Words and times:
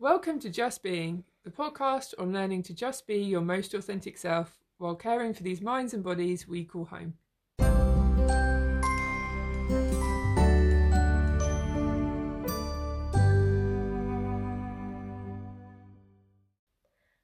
Welcome 0.00 0.38
to 0.40 0.48
Just 0.48 0.84
Being, 0.84 1.24
the 1.42 1.50
podcast 1.50 2.14
on 2.20 2.32
learning 2.32 2.62
to 2.62 2.72
just 2.72 3.04
be 3.08 3.16
your 3.16 3.40
most 3.40 3.74
authentic 3.74 4.16
self 4.16 4.56
while 4.76 4.94
caring 4.94 5.34
for 5.34 5.42
these 5.42 5.60
minds 5.60 5.92
and 5.92 6.04
bodies 6.04 6.46
we 6.46 6.64
call 6.64 6.84
home. 6.84 7.14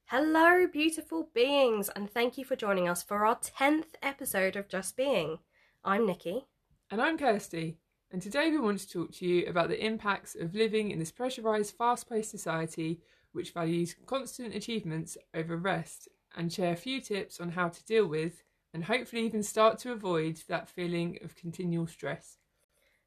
Hello, 0.06 0.66
beautiful 0.66 1.28
beings, 1.32 1.88
and 1.90 2.10
thank 2.10 2.36
you 2.36 2.44
for 2.44 2.56
joining 2.56 2.88
us 2.88 3.04
for 3.04 3.24
our 3.24 3.36
10th 3.36 3.94
episode 4.02 4.56
of 4.56 4.66
Just 4.66 4.96
Being. 4.96 5.38
I'm 5.84 6.08
Nikki. 6.08 6.46
And 6.90 7.00
I'm 7.00 7.18
Kirsty, 7.18 7.78
and 8.14 8.22
today 8.22 8.48
we 8.48 8.60
want 8.60 8.78
to 8.78 8.88
talk 8.88 9.10
to 9.10 9.26
you 9.26 9.44
about 9.48 9.68
the 9.68 9.84
impacts 9.84 10.36
of 10.36 10.54
living 10.54 10.92
in 10.92 11.00
this 11.00 11.10
pressurised, 11.10 11.72
fast 11.72 12.08
paced 12.08 12.30
society 12.30 13.00
which 13.32 13.50
values 13.50 13.96
constant 14.06 14.54
achievements 14.54 15.18
over 15.34 15.56
rest 15.56 16.08
and 16.36 16.52
share 16.52 16.74
a 16.74 16.76
few 16.76 17.00
tips 17.00 17.40
on 17.40 17.50
how 17.50 17.68
to 17.68 17.84
deal 17.86 18.06
with 18.06 18.44
and 18.72 18.84
hopefully 18.84 19.26
even 19.26 19.42
start 19.42 19.80
to 19.80 19.90
avoid 19.90 20.40
that 20.46 20.68
feeling 20.68 21.18
of 21.24 21.34
continual 21.34 21.88
stress. 21.88 22.38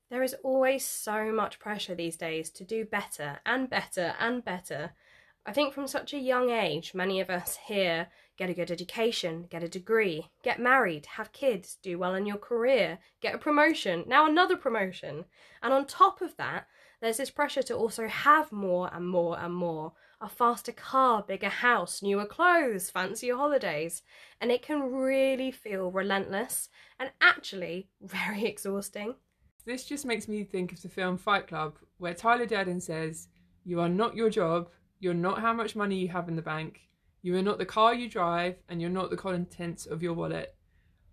There 0.09 0.23
is 0.23 0.35
always 0.43 0.83
so 0.83 1.31
much 1.31 1.57
pressure 1.57 1.95
these 1.95 2.17
days 2.17 2.49
to 2.49 2.65
do 2.65 2.83
better 2.83 3.39
and 3.45 3.69
better 3.69 4.13
and 4.19 4.43
better. 4.43 4.91
I 5.47 5.53
think 5.53 5.73
from 5.73 5.87
such 5.87 6.13
a 6.13 6.19
young 6.19 6.49
age, 6.49 6.93
many 6.93 7.21
of 7.21 7.29
us 7.29 7.57
here 7.67 8.07
get 8.37 8.49
a 8.49 8.53
good 8.53 8.69
education, 8.69 9.47
get 9.49 9.63
a 9.63 9.69
degree, 9.69 10.29
get 10.43 10.59
married, 10.59 11.05
have 11.05 11.31
kids, 11.31 11.77
do 11.81 11.97
well 11.97 12.15
in 12.15 12.25
your 12.25 12.37
career, 12.37 12.99
get 13.21 13.33
a 13.33 13.37
promotion, 13.37 14.03
now 14.07 14.27
another 14.27 14.57
promotion. 14.57 15.23
And 15.63 15.73
on 15.73 15.85
top 15.85 16.21
of 16.21 16.35
that, 16.35 16.67
there's 16.99 17.15
this 17.15 17.29
pressure 17.29 17.63
to 17.63 17.75
also 17.75 18.09
have 18.09 18.51
more 18.51 18.89
and 18.93 19.07
more 19.07 19.39
and 19.39 19.55
more 19.55 19.93
a 20.19 20.27
faster 20.27 20.73
car, 20.73 21.23
bigger 21.25 21.47
house, 21.47 22.01
newer 22.01 22.25
clothes, 22.25 22.89
fancier 22.89 23.37
holidays. 23.37 24.03
And 24.41 24.51
it 24.51 24.61
can 24.61 24.91
really 24.91 25.51
feel 25.51 25.91
relentless 25.91 26.67
and 26.99 27.11
actually 27.21 27.87
very 28.01 28.43
exhausting. 28.45 29.15
This 29.63 29.85
just 29.85 30.05
makes 30.05 30.27
me 30.27 30.43
think 30.43 30.73
of 30.73 30.81
the 30.81 30.89
film 30.89 31.17
Fight 31.17 31.47
Club, 31.47 31.77
where 31.99 32.13
Tyler 32.13 32.45
Durden 32.45 32.81
says, 32.81 33.29
You 33.63 33.79
are 33.79 33.89
not 33.89 34.15
your 34.15 34.29
job, 34.29 34.69
you're 34.99 35.13
not 35.13 35.41
how 35.41 35.53
much 35.53 35.75
money 35.75 35.97
you 35.97 36.07
have 36.09 36.27
in 36.27 36.35
the 36.35 36.41
bank. 36.41 36.81
You 37.21 37.35
are 37.37 37.41
not 37.41 37.57
the 37.57 37.65
car 37.65 37.93
you 37.93 38.09
drive, 38.09 38.55
and 38.69 38.81
you're 38.81 38.89
not 38.89 39.09
the 39.09 39.17
contents 39.17 39.85
of 39.85 40.01
your 40.01 40.13
wallet. 40.13 40.55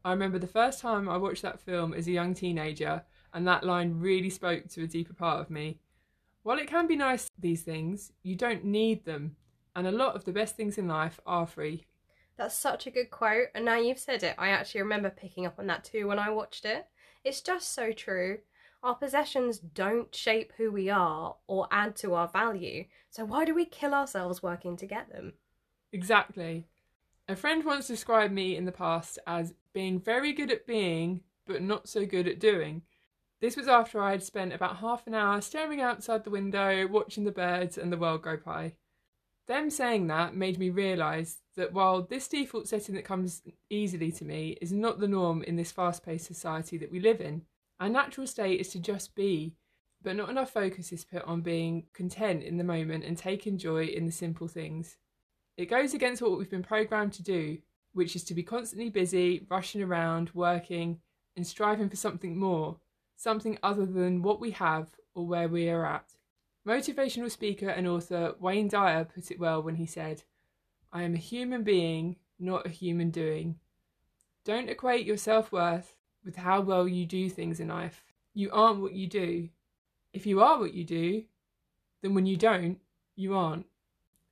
I 0.05 0.11
remember 0.13 0.39
the 0.39 0.47
first 0.47 0.81
time 0.81 1.09
I 1.09 1.17
watched 1.17 1.43
that 1.43 1.61
film 1.61 1.95
as 1.95 2.07
a 2.07 2.13
young 2.13 2.35
teenager, 2.35 3.03
and 3.33 3.47
that 3.47 3.65
line 3.65 3.99
really 3.99 4.31
spoke 4.31 4.69
to 4.69 4.85
a 4.85 4.87
deeper 4.87 5.15
part 5.15 5.41
of 5.41 5.51
me. 5.51 5.81
While 6.43 6.59
it 6.59 6.69
can 6.69 6.87
be 6.87 6.97
nice, 6.97 7.31
these 7.39 7.63
things, 7.63 8.13
you 8.23 8.37
don't 8.37 8.65
need 8.65 9.05
them, 9.05 9.37
and 9.75 9.87
a 9.87 9.93
lot 9.93 10.15
of 10.15 10.25
the 10.25 10.33
best 10.33 10.57
things 10.57 10.77
in 10.77 10.87
life 10.87 11.19
are 11.27 11.47
free. 11.47 11.87
That's 12.37 12.57
such 12.57 12.87
a 12.87 12.91
good 12.91 13.11
quote, 13.11 13.49
and 13.55 13.65
now 13.65 13.79
you've 13.79 13.99
said 13.99 14.23
it, 14.23 14.35
I 14.39 14.49
actually 14.49 14.83
remember 14.83 15.11
picking 15.11 15.47
up 15.47 15.59
on 15.59 15.67
that 15.69 15.85
too 15.85 16.07
when 16.07 16.19
I 16.19 16.31
watched 16.31 16.65
it. 16.65 16.87
It's 17.25 17.41
just 17.41 17.73
so 17.73 17.93
true. 17.93 18.39
Our 18.85 18.95
possessions 18.95 19.59
don't 19.59 20.15
shape 20.15 20.53
who 20.59 20.71
we 20.71 20.91
are 20.91 21.37
or 21.47 21.67
add 21.71 21.97
to 21.97 22.13
our 22.13 22.29
value, 22.29 22.85
so 23.09 23.25
why 23.25 23.47
do 23.47 23.55
we 23.55 23.65
kill 23.65 23.95
ourselves 23.95 24.43
working 24.43 24.77
to 24.77 24.87
get 24.87 25.11
them? 25.11 25.33
Exactly. 25.91 26.67
A 27.27 27.35
friend 27.35 27.65
once 27.65 27.87
described 27.87 28.35
me 28.35 28.55
in 28.55 28.67
the 28.67 28.73
past 28.73 29.19
as 29.27 29.55
being 29.73 29.99
very 29.99 30.35
good 30.35 30.51
at 30.51 30.67
being, 30.67 31.23
but 31.47 31.63
not 31.63 31.89
so 31.89 32.05
good 32.05 32.29
at 32.29 32.39
doing. 32.39 32.83
This 33.41 33.57
was 33.57 33.69
after 33.69 34.03
I 34.03 34.11
had 34.11 34.23
spent 34.23 34.53
about 34.53 34.77
half 34.77 35.07
an 35.07 35.15
hour 35.15 35.41
staring 35.41 35.81
outside 35.81 36.25
the 36.25 36.31
window, 36.31 36.87
watching 36.87 37.25
the 37.25 37.33
birds 37.33 37.79
and 37.79 37.91
the 37.91 37.97
world 37.97 38.21
go 38.21 38.37
by. 38.37 38.75
Them 39.47 39.71
saying 39.71 40.09
that 40.09 40.37
made 40.37 40.59
me 40.59 40.69
realise 40.69 41.39
that 41.57 41.73
while 41.73 42.03
this 42.03 42.29
default 42.29 42.69
setting 42.69 42.95
that 42.97 43.05
comes 43.07 43.41
easily 43.71 44.13
to 44.13 44.27
me 44.27 44.59
is 44.61 44.73
not 44.73 45.01
the 45.01 45.09
norm 45.09 45.43
in 45.43 45.57
this 45.57 45.73
fast 45.73 46.05
paced 46.05 46.27
society 46.27 46.77
that 46.77 46.93
we 46.93 47.01
live 47.01 47.23
in, 47.23 47.47
our 47.85 47.91
natural 47.91 48.27
state 48.27 48.61
is 48.61 48.71
to 48.71 48.79
just 48.79 49.15
be, 49.15 49.53
but 50.03 50.17
not 50.17 50.31
enough 50.31 50.51
focus 50.51 50.91
is 50.91 51.05
put 51.05 51.23
on 51.25 51.43
being 51.43 51.85
content 51.93 52.43
in 52.43 52.57
the 52.57 52.65
moment 52.65 53.05
and 53.05 53.19
taking 53.19 53.59
joy 53.59 53.85
in 53.85 54.07
the 54.07 54.11
simple 54.11 54.49
things. 54.49 54.97
It 55.59 55.67
goes 55.67 55.93
against 55.93 56.23
what 56.23 56.39
we've 56.39 56.49
been 56.49 56.63
programmed 56.63 57.13
to 57.13 57.23
do, 57.23 57.59
which 57.93 58.17
is 58.17 58.25
to 58.25 58.35
be 58.35 58.43
constantly 58.43 58.89
busy, 58.89 59.47
rushing 59.51 59.83
around, 59.83 60.31
working, 60.33 61.01
and 61.37 61.47
striving 61.47 61.91
for 61.91 61.97
something 61.97 62.39
more, 62.39 62.79
something 63.17 63.59
other 63.63 63.85
than 63.85 64.23
what 64.23 64.41
we 64.41 64.53
have 64.53 64.89
or 65.15 65.27
where 65.27 65.49
we 65.49 65.69
are 65.69 65.85
at. 65.85 66.15
Motivational 66.67 67.31
speaker 67.31 67.69
and 67.69 67.87
author 67.87 68.35
Wayne 68.41 68.69
Dyer 68.69 69.05
put 69.05 69.31
it 69.31 69.39
well 69.39 69.63
when 69.63 69.75
he 69.75 69.85
said, 69.85 70.23
I 70.91 71.03
am 71.03 71.13
a 71.13 71.19
human 71.19 71.65
being, 71.65 72.17
not 72.39 72.65
a 72.65 72.71
human 72.71 73.11
doing. 73.11 73.57
Don't 74.43 74.71
equate 74.71 75.05
your 75.05 75.19
self 75.19 75.53
worth 75.53 75.94
with 76.25 76.37
how 76.37 76.61
well 76.61 76.89
you 76.89 77.07
do 77.07 77.29
things 77.29 77.61
in 77.61 77.69
life. 77.69 78.03
You 78.33 78.51
aren't 78.53 78.81
what 78.81 78.93
you 78.93 79.07
do. 79.07 79.49
If 80.13 80.27
you 80.27 80.43
are 80.43 80.59
what 80.59 80.75
you 80.75 80.85
do, 80.85 81.25
then 82.03 82.15
when 82.15 82.27
you 82.27 82.37
don't, 82.37 82.79
you 83.17 83.35
aren't. 83.35 83.67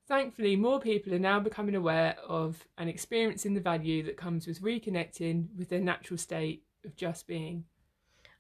Thankfully, 0.09 0.57
more 0.57 0.81
people 0.81 1.15
are 1.15 1.19
now 1.19 1.41
becoming 1.41 1.75
aware 1.75 2.17
of 2.27 2.67
and 2.77 2.89
experiencing 2.89 3.55
the 3.55 3.61
value 3.61 4.03
that 4.03 4.17
comes 4.17 4.47
with 4.47 4.63
reconnecting 4.63 5.47
with 5.57 5.69
their 5.69 5.81
natural 5.81 6.19
state 6.19 6.65
of 6.85 6.97
just 6.97 7.27
being. 7.27 7.65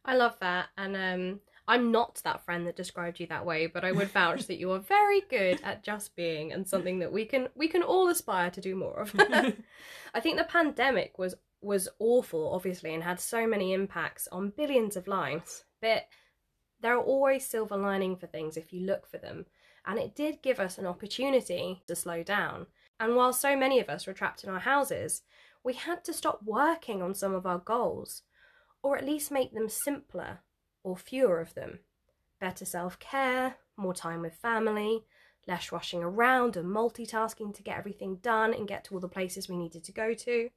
I 0.04 0.16
love 0.16 0.36
that, 0.40 0.66
and 0.76 0.96
um, 0.96 1.40
I'm 1.68 1.92
not 1.92 2.20
that 2.24 2.44
friend 2.44 2.66
that 2.66 2.76
described 2.76 3.20
you 3.20 3.26
that 3.28 3.46
way, 3.46 3.68
but 3.68 3.84
I 3.84 3.92
would 3.92 4.10
vouch 4.10 4.46
that 4.48 4.58
you 4.58 4.72
are 4.72 4.80
very 4.80 5.20
good 5.22 5.60
at 5.62 5.84
just 5.84 6.16
being, 6.16 6.52
and 6.52 6.66
something 6.66 6.98
that 6.98 7.12
we 7.12 7.24
can 7.24 7.48
we 7.54 7.68
can 7.68 7.82
all 7.82 8.08
aspire 8.08 8.50
to 8.50 8.60
do 8.60 8.74
more 8.74 9.00
of. 9.00 9.14
I 10.14 10.20
think 10.20 10.36
the 10.36 10.44
pandemic 10.44 11.18
was 11.18 11.36
was 11.62 11.88
awful, 11.98 12.52
obviously, 12.52 12.92
and 12.92 13.02
had 13.02 13.20
so 13.20 13.46
many 13.46 13.72
impacts 13.72 14.28
on 14.32 14.52
billions 14.56 14.96
of 14.96 15.06
lives. 15.06 15.64
But 15.80 16.06
there 16.80 16.96
are 16.96 17.02
always 17.02 17.46
silver 17.46 17.76
lining 17.76 18.16
for 18.16 18.26
things 18.26 18.56
if 18.56 18.72
you 18.72 18.84
look 18.84 19.06
for 19.06 19.18
them, 19.18 19.46
and 19.86 19.98
it 19.98 20.14
did 20.14 20.42
give 20.42 20.60
us 20.60 20.78
an 20.78 20.86
opportunity 20.86 21.82
to 21.86 21.94
slow 21.94 22.22
down. 22.22 22.66
And 22.98 23.16
while 23.16 23.32
so 23.32 23.56
many 23.56 23.80
of 23.80 23.88
us 23.88 24.06
were 24.06 24.12
trapped 24.12 24.44
in 24.44 24.50
our 24.50 24.60
houses, 24.60 25.22
we 25.64 25.74
had 25.74 26.04
to 26.04 26.12
stop 26.12 26.40
working 26.44 27.02
on 27.02 27.14
some 27.14 27.34
of 27.34 27.46
our 27.46 27.58
goals, 27.58 28.22
or 28.82 28.96
at 28.96 29.06
least 29.06 29.30
make 29.30 29.54
them 29.54 29.68
simpler 29.68 30.40
or 30.82 30.96
fewer 30.96 31.40
of 31.40 31.54
them. 31.54 31.78
Better 32.40 32.64
self 32.64 32.98
care, 32.98 33.56
more 33.76 33.94
time 33.94 34.20
with 34.20 34.34
family, 34.34 35.04
less 35.46 35.72
rushing 35.72 36.02
around 36.02 36.56
and 36.56 36.68
multitasking 36.68 37.54
to 37.54 37.62
get 37.62 37.78
everything 37.78 38.16
done 38.16 38.52
and 38.52 38.68
get 38.68 38.84
to 38.84 38.94
all 38.94 39.00
the 39.00 39.08
places 39.08 39.48
we 39.48 39.56
needed 39.56 39.84
to 39.84 39.92
go 39.92 40.14
to. 40.14 40.50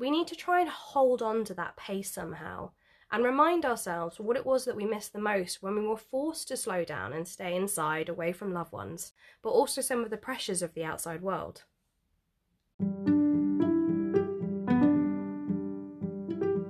We 0.00 0.10
need 0.10 0.28
to 0.28 0.34
try 0.34 0.62
and 0.62 0.70
hold 0.70 1.20
on 1.20 1.44
to 1.44 1.52
that 1.52 1.76
pace 1.76 2.10
somehow 2.10 2.70
and 3.12 3.22
remind 3.22 3.66
ourselves 3.66 4.18
what 4.18 4.34
it 4.34 4.46
was 4.46 4.64
that 4.64 4.74
we 4.74 4.86
missed 4.86 5.12
the 5.12 5.20
most 5.20 5.62
when 5.62 5.74
we 5.74 5.86
were 5.86 5.98
forced 5.98 6.48
to 6.48 6.56
slow 6.56 6.86
down 6.86 7.12
and 7.12 7.28
stay 7.28 7.54
inside 7.54 8.08
away 8.08 8.32
from 8.32 8.54
loved 8.54 8.72
ones, 8.72 9.12
but 9.42 9.50
also 9.50 9.82
some 9.82 10.02
of 10.02 10.08
the 10.08 10.16
pressures 10.16 10.62
of 10.62 10.72
the 10.72 10.84
outside 10.84 11.20
world. 11.20 11.64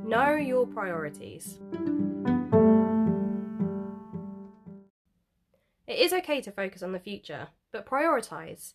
Know 0.09 0.35
your 0.35 0.67
priorities. 0.67 1.61
It 5.87 6.01
is 6.01 6.13
okay 6.13 6.41
to 6.41 6.51
focus 6.51 6.83
on 6.83 6.91
the 6.91 6.99
future, 6.99 7.47
but 7.71 7.87
prioritise. 7.87 8.75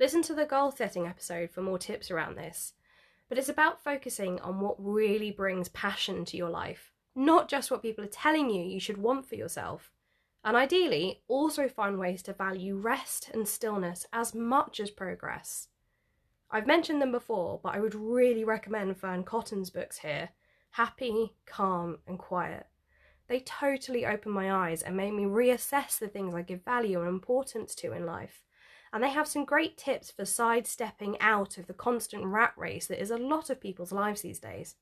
Listen 0.00 0.22
to 0.22 0.34
the 0.34 0.46
goal 0.46 0.72
setting 0.72 1.06
episode 1.06 1.52
for 1.52 1.62
more 1.62 1.78
tips 1.78 2.10
around 2.10 2.36
this 2.36 2.72
but 3.28 3.38
it's 3.38 3.48
about 3.48 3.82
focusing 3.82 4.40
on 4.40 4.60
what 4.60 4.76
really 4.78 5.30
brings 5.30 5.68
passion 5.68 6.24
to 6.26 6.36
your 6.36 6.50
life, 6.50 6.92
not 7.14 7.48
just 7.48 7.70
what 7.70 7.82
people 7.82 8.04
are 8.04 8.08
telling 8.08 8.50
you 8.50 8.62
you 8.62 8.80
should 8.80 8.98
want 8.98 9.26
for 9.26 9.34
yourself. 9.34 9.92
And 10.44 10.56
ideally, 10.56 11.22
also 11.26 11.68
find 11.68 11.98
ways 11.98 12.22
to 12.24 12.34
value 12.34 12.76
rest 12.76 13.30
and 13.32 13.48
stillness 13.48 14.06
as 14.12 14.34
much 14.34 14.78
as 14.78 14.90
progress. 14.90 15.68
I've 16.50 16.66
mentioned 16.66 17.00
them 17.00 17.12
before, 17.12 17.60
but 17.62 17.74
I 17.74 17.80
would 17.80 17.94
really 17.94 18.44
recommend 18.44 18.96
Fearne 18.96 19.24
Cotton's 19.24 19.70
books 19.70 19.98
here 19.98 20.30
Happy, 20.72 21.34
Calm, 21.46 21.98
and 22.06 22.18
Quiet. 22.18 22.66
They 23.26 23.40
totally 23.40 24.04
opened 24.04 24.34
my 24.34 24.52
eyes 24.52 24.82
and 24.82 24.96
made 24.96 25.14
me 25.14 25.24
reassess 25.24 25.98
the 25.98 26.08
things 26.08 26.34
I 26.34 26.42
give 26.42 26.64
value 26.64 27.00
and 27.00 27.08
importance 27.08 27.74
to 27.76 27.92
in 27.92 28.04
life 28.04 28.42
and 28.94 29.02
they 29.02 29.10
have 29.10 29.26
some 29.26 29.44
great 29.44 29.76
tips 29.76 30.12
for 30.12 30.24
sidestepping 30.24 31.20
out 31.20 31.58
of 31.58 31.66
the 31.66 31.74
constant 31.74 32.24
rat 32.24 32.52
race 32.56 32.86
that 32.86 33.02
is 33.02 33.10
a 33.10 33.16
lot 33.18 33.50
of 33.50 33.60
people's 33.60 33.90
lives 33.90 34.22
these 34.22 34.38
days. 34.38 34.76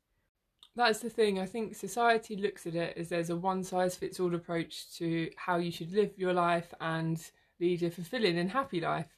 That's 0.77 0.99
the 0.99 1.09
thing. 1.09 1.39
I 1.39 1.47
think 1.47 1.75
society 1.75 2.37
looks 2.37 2.67
at 2.67 2.75
it 2.75 2.97
as 2.99 3.09
there's 3.09 3.31
a 3.31 3.37
one 3.37 3.65
size 3.65 3.97
fits 3.97 4.21
all 4.21 4.35
approach 4.35 4.95
to 4.99 5.31
how 5.37 5.57
you 5.57 5.73
should 5.73 5.93
live 5.95 6.11
your 6.19 6.35
life 6.35 6.75
and 6.79 7.19
lead 7.59 7.83
a 7.83 7.91
fulfilling 7.91 8.37
and 8.37 8.51
happy 8.51 8.83
life. 8.83 9.09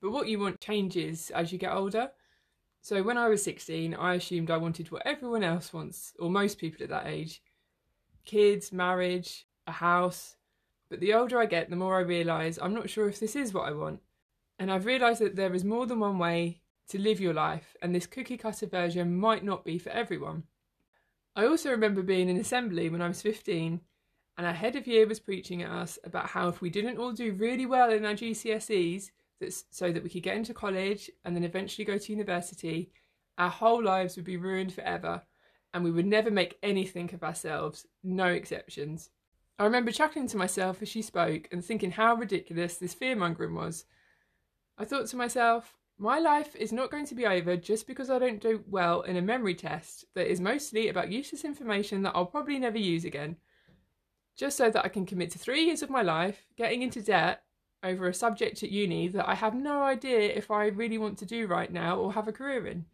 But 0.00 0.12
what 0.12 0.28
you 0.28 0.38
want 0.38 0.60
changes 0.60 1.30
as 1.30 1.52
you 1.52 1.58
get 1.58 1.72
older. 1.72 2.08
So 2.80 3.02
when 3.02 3.18
I 3.18 3.28
was 3.28 3.42
16, 3.42 3.92
I 3.94 4.14
assumed 4.14 4.52
I 4.52 4.56
wanted 4.56 4.92
what 4.92 5.04
everyone 5.04 5.42
else 5.42 5.72
wants, 5.72 6.14
or 6.20 6.30
most 6.30 6.58
people 6.58 6.84
at 6.84 6.90
that 6.90 7.08
age 7.08 7.42
kids, 8.24 8.72
marriage, 8.72 9.46
a 9.66 9.72
house. 9.72 10.36
But 10.90 11.00
the 11.00 11.14
older 11.14 11.40
I 11.40 11.46
get, 11.46 11.70
the 11.70 11.76
more 11.76 11.96
I 11.96 12.02
realise 12.02 12.56
I'm 12.62 12.74
not 12.74 12.88
sure 12.88 13.08
if 13.08 13.18
this 13.18 13.34
is 13.34 13.52
what 13.52 13.66
I 13.66 13.72
want. 13.72 14.00
And 14.58 14.70
I've 14.72 14.86
realised 14.86 15.20
that 15.20 15.36
there 15.36 15.54
is 15.54 15.64
more 15.64 15.86
than 15.86 16.00
one 16.00 16.18
way 16.18 16.62
to 16.88 16.98
live 16.98 17.20
your 17.20 17.34
life, 17.34 17.76
and 17.82 17.94
this 17.94 18.06
cookie 18.06 18.36
cutter 18.36 18.66
version 18.66 19.16
might 19.16 19.44
not 19.44 19.64
be 19.64 19.78
for 19.78 19.90
everyone. 19.90 20.44
I 21.36 21.46
also 21.46 21.70
remember 21.70 22.02
being 22.02 22.28
in 22.28 22.36
assembly 22.38 22.88
when 22.88 23.02
I 23.02 23.08
was 23.08 23.22
15, 23.22 23.80
and 24.36 24.46
our 24.46 24.52
head 24.52 24.74
of 24.74 24.86
year 24.86 25.06
was 25.06 25.20
preaching 25.20 25.62
at 25.62 25.70
us 25.70 25.98
about 26.02 26.30
how 26.30 26.48
if 26.48 26.60
we 26.60 26.70
didn't 26.70 26.98
all 26.98 27.12
do 27.12 27.32
really 27.32 27.66
well 27.66 27.92
in 27.92 28.04
our 28.04 28.14
GCSEs, 28.14 29.10
so 29.70 29.92
that 29.92 30.02
we 30.02 30.10
could 30.10 30.24
get 30.24 30.36
into 30.36 30.52
college 30.52 31.10
and 31.24 31.36
then 31.36 31.44
eventually 31.44 31.84
go 31.84 31.96
to 31.96 32.12
university, 32.12 32.90
our 33.36 33.50
whole 33.50 33.80
lives 33.80 34.16
would 34.16 34.24
be 34.24 34.36
ruined 34.36 34.72
forever, 34.72 35.22
and 35.72 35.84
we 35.84 35.92
would 35.92 36.06
never 36.06 36.30
make 36.30 36.58
anything 36.62 37.12
of 37.14 37.22
ourselves, 37.22 37.86
no 38.02 38.26
exceptions. 38.26 39.10
I 39.58 39.64
remember 39.64 39.92
chuckling 39.92 40.26
to 40.28 40.36
myself 40.36 40.82
as 40.82 40.88
she 40.88 41.02
spoke 41.02 41.48
and 41.52 41.64
thinking 41.64 41.92
how 41.92 42.14
ridiculous 42.14 42.78
this 42.78 42.94
fear 42.94 43.14
mongering 43.14 43.54
was. 43.54 43.84
I 44.78 44.84
thought 44.84 45.08
to 45.08 45.16
myself, 45.16 45.74
my 45.98 46.20
life 46.20 46.54
is 46.54 46.72
not 46.72 46.92
going 46.92 47.06
to 47.06 47.16
be 47.16 47.26
over 47.26 47.56
just 47.56 47.88
because 47.88 48.08
I 48.08 48.20
don't 48.20 48.40
do 48.40 48.62
well 48.68 49.02
in 49.02 49.16
a 49.16 49.22
memory 49.22 49.56
test 49.56 50.04
that 50.14 50.30
is 50.30 50.40
mostly 50.40 50.88
about 50.88 51.10
useless 51.10 51.44
information 51.44 52.02
that 52.02 52.12
I'll 52.14 52.26
probably 52.26 52.60
never 52.60 52.78
use 52.78 53.04
again. 53.04 53.36
Just 54.36 54.56
so 54.56 54.70
that 54.70 54.84
I 54.84 54.88
can 54.88 55.04
commit 55.04 55.32
to 55.32 55.38
three 55.38 55.64
years 55.64 55.82
of 55.82 55.90
my 55.90 56.02
life 56.02 56.46
getting 56.56 56.82
into 56.82 57.02
debt 57.02 57.42
over 57.82 58.06
a 58.06 58.14
subject 58.14 58.62
at 58.62 58.70
uni 58.70 59.08
that 59.08 59.28
I 59.28 59.34
have 59.34 59.54
no 59.54 59.82
idea 59.82 60.20
if 60.20 60.48
I 60.52 60.66
really 60.66 60.98
want 60.98 61.18
to 61.18 61.26
do 61.26 61.48
right 61.48 61.72
now 61.72 61.96
or 61.96 62.12
have 62.12 62.28
a 62.28 62.32
career 62.32 62.64
in. 62.68 62.84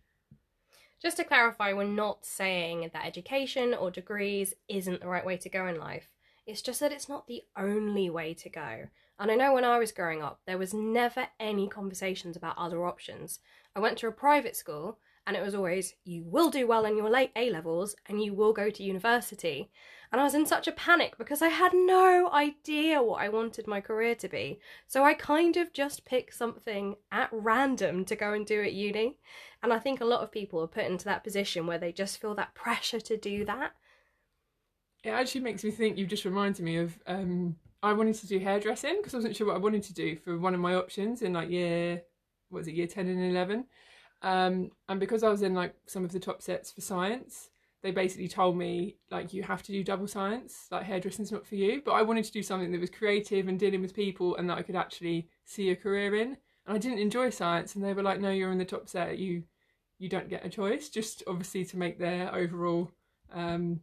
Just 1.02 1.18
to 1.18 1.24
clarify, 1.24 1.74
we're 1.74 1.84
not 1.84 2.24
saying 2.24 2.90
that 2.94 3.04
education 3.04 3.74
or 3.74 3.90
degrees 3.90 4.54
isn't 4.68 5.02
the 5.02 5.08
right 5.08 5.26
way 5.26 5.36
to 5.36 5.50
go 5.50 5.66
in 5.66 5.78
life. 5.78 6.08
It's 6.46 6.62
just 6.62 6.80
that 6.80 6.92
it's 6.92 7.10
not 7.10 7.26
the 7.26 7.42
only 7.58 8.08
way 8.08 8.32
to 8.32 8.48
go. 8.48 8.88
And 9.18 9.30
I 9.30 9.36
know 9.36 9.54
when 9.54 9.64
I 9.64 9.78
was 9.78 9.92
growing 9.92 10.22
up, 10.22 10.40
there 10.46 10.58
was 10.58 10.74
never 10.74 11.28
any 11.38 11.68
conversations 11.68 12.36
about 12.36 12.58
other 12.58 12.84
options. 12.84 13.38
I 13.76 13.80
went 13.80 13.98
to 13.98 14.08
a 14.08 14.12
private 14.12 14.56
school, 14.56 14.98
and 15.26 15.36
it 15.36 15.42
was 15.42 15.54
always, 15.54 15.94
you 16.04 16.22
will 16.24 16.50
do 16.50 16.66
well 16.66 16.84
in 16.84 16.96
your 16.96 17.08
late 17.08 17.30
A 17.34 17.50
levels 17.50 17.96
and 18.06 18.22
you 18.22 18.34
will 18.34 18.52
go 18.52 18.68
to 18.68 18.82
university. 18.82 19.70
And 20.12 20.20
I 20.20 20.24
was 20.24 20.34
in 20.34 20.46
such 20.46 20.68
a 20.68 20.72
panic 20.72 21.16
because 21.16 21.40
I 21.42 21.48
had 21.48 21.72
no 21.72 22.30
idea 22.30 23.02
what 23.02 23.22
I 23.22 23.30
wanted 23.30 23.66
my 23.66 23.80
career 23.80 24.14
to 24.16 24.28
be. 24.28 24.60
So 24.86 25.02
I 25.02 25.14
kind 25.14 25.56
of 25.56 25.72
just 25.72 26.04
picked 26.04 26.34
something 26.34 26.96
at 27.10 27.30
random 27.32 28.04
to 28.04 28.16
go 28.16 28.32
and 28.32 28.44
do 28.44 28.62
at 28.62 28.74
uni. 28.74 29.16
And 29.62 29.72
I 29.72 29.78
think 29.78 30.00
a 30.00 30.04
lot 30.04 30.20
of 30.20 30.30
people 30.30 30.60
are 30.62 30.68
put 30.68 30.84
into 30.84 31.06
that 31.06 31.24
position 31.24 31.66
where 31.66 31.78
they 31.78 31.90
just 31.90 32.20
feel 32.20 32.34
that 32.34 32.54
pressure 32.54 33.00
to 33.00 33.16
do 33.16 33.44
that. 33.46 33.72
It 35.02 35.10
actually 35.10 35.40
makes 35.40 35.64
me 35.64 35.70
think, 35.70 35.96
you 35.96 36.06
just 36.06 36.24
reminded 36.24 36.62
me 36.62 36.76
of 36.76 36.98
um, 37.06 37.56
I 37.84 37.92
wanted 37.92 38.14
to 38.16 38.26
do 38.26 38.38
hairdressing 38.38 38.96
because 38.96 39.12
I 39.12 39.18
wasn't 39.18 39.36
sure 39.36 39.46
what 39.46 39.56
I 39.56 39.60
wanted 39.60 39.82
to 39.84 39.94
do 39.94 40.16
for 40.16 40.38
one 40.38 40.54
of 40.54 40.60
my 40.60 40.74
options 40.74 41.20
in 41.20 41.34
like 41.34 41.50
year, 41.50 42.02
what 42.48 42.60
was 42.60 42.68
it, 42.68 42.74
year 42.74 42.86
10 42.86 43.08
and 43.08 43.30
11. 43.30 43.66
Um, 44.22 44.70
and 44.88 44.98
because 44.98 45.22
I 45.22 45.28
was 45.28 45.42
in 45.42 45.54
like 45.54 45.74
some 45.86 46.02
of 46.02 46.10
the 46.10 46.18
top 46.18 46.40
sets 46.40 46.72
for 46.72 46.80
science, 46.80 47.50
they 47.82 47.90
basically 47.90 48.28
told 48.28 48.56
me 48.56 48.96
like 49.10 49.34
you 49.34 49.42
have 49.42 49.62
to 49.64 49.72
do 49.72 49.84
double 49.84 50.08
science, 50.08 50.66
like 50.70 50.84
hairdressing's 50.84 51.30
not 51.30 51.46
for 51.46 51.56
you. 51.56 51.82
But 51.84 51.92
I 51.92 52.00
wanted 52.00 52.24
to 52.24 52.32
do 52.32 52.42
something 52.42 52.72
that 52.72 52.80
was 52.80 52.88
creative 52.88 53.48
and 53.48 53.58
dealing 53.58 53.82
with 53.82 53.94
people 53.94 54.34
and 54.36 54.48
that 54.48 54.56
I 54.56 54.62
could 54.62 54.76
actually 54.76 55.28
see 55.44 55.68
a 55.68 55.76
career 55.76 56.14
in. 56.14 56.38
And 56.66 56.76
I 56.76 56.78
didn't 56.78 57.00
enjoy 57.00 57.28
science, 57.28 57.74
and 57.74 57.84
they 57.84 57.92
were 57.92 58.02
like, 58.02 58.20
"No, 58.20 58.30
you're 58.30 58.50
in 58.50 58.56
the 58.56 58.64
top 58.64 58.88
set. 58.88 59.18
You 59.18 59.42
you 59.98 60.08
don't 60.08 60.30
get 60.30 60.46
a 60.46 60.48
choice." 60.48 60.88
Just 60.88 61.22
obviously 61.26 61.66
to 61.66 61.76
make 61.76 61.98
their 61.98 62.34
overall 62.34 62.90
um, 63.30 63.80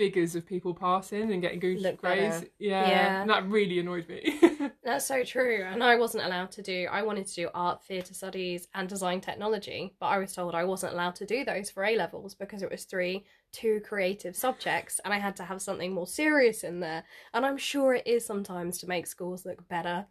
figures 0.00 0.34
of 0.34 0.46
people 0.46 0.72
passing 0.72 1.30
and 1.30 1.42
getting 1.42 1.60
good 1.60 1.78
Look 1.82 1.98
grades. 1.98 2.36
better. 2.36 2.46
Yeah, 2.58 2.88
Yeah. 2.88 3.20
and 3.20 3.28
that 3.30 3.46
really 3.46 3.78
annoyed 3.80 4.08
me. 4.08 4.40
That's 4.82 5.04
so 5.04 5.22
true. 5.24 5.62
And 5.62 5.84
I 5.84 5.96
wasn't 5.96 6.24
allowed 6.24 6.50
to 6.52 6.62
do, 6.62 6.88
I 6.90 7.02
wanted 7.02 7.26
to 7.26 7.34
do 7.34 7.50
art, 7.52 7.84
theatre 7.84 8.14
studies, 8.14 8.66
and 8.74 8.88
design 8.88 9.20
technology, 9.20 9.94
but 10.00 10.06
I 10.06 10.16
was 10.16 10.32
told 10.32 10.54
I 10.54 10.64
wasn't 10.64 10.94
allowed 10.94 11.16
to 11.16 11.26
do 11.26 11.44
those 11.44 11.70
for 11.70 11.84
A 11.84 11.96
levels 11.96 12.34
because 12.34 12.62
it 12.62 12.70
was 12.70 12.84
three, 12.84 13.26
two 13.52 13.80
creative 13.84 14.34
subjects, 14.34 15.00
and 15.04 15.12
I 15.12 15.18
had 15.18 15.36
to 15.36 15.44
have 15.44 15.60
something 15.60 15.92
more 15.92 16.06
serious 16.06 16.64
in 16.64 16.80
there. 16.80 17.04
And 17.34 17.44
I'm 17.44 17.58
sure 17.58 17.92
it 17.94 18.06
is 18.06 18.24
sometimes 18.24 18.78
to 18.78 18.88
make 18.88 19.06
schools 19.06 19.44
look 19.44 19.68
better. 19.68 20.06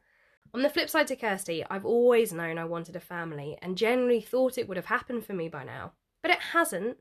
On 0.53 0.61
the 0.61 0.69
flip 0.69 0.89
side 0.91 1.07
to 1.07 1.15
Kirsty, 1.15 1.65
I've 1.67 1.85
always 1.85 2.31
known 2.31 2.59
I 2.59 2.65
wanted 2.65 2.95
a 2.95 2.99
family 2.99 3.57
and 3.63 3.75
generally 3.75 4.21
thought 4.21 4.57
it 4.59 4.67
would 4.67 4.77
have 4.77 4.85
happened 4.85 5.25
for 5.25 5.33
me 5.33 5.49
by 5.49 5.63
now. 5.63 5.93
But 6.21 6.31
it 6.31 6.39
hasn't, 6.53 6.97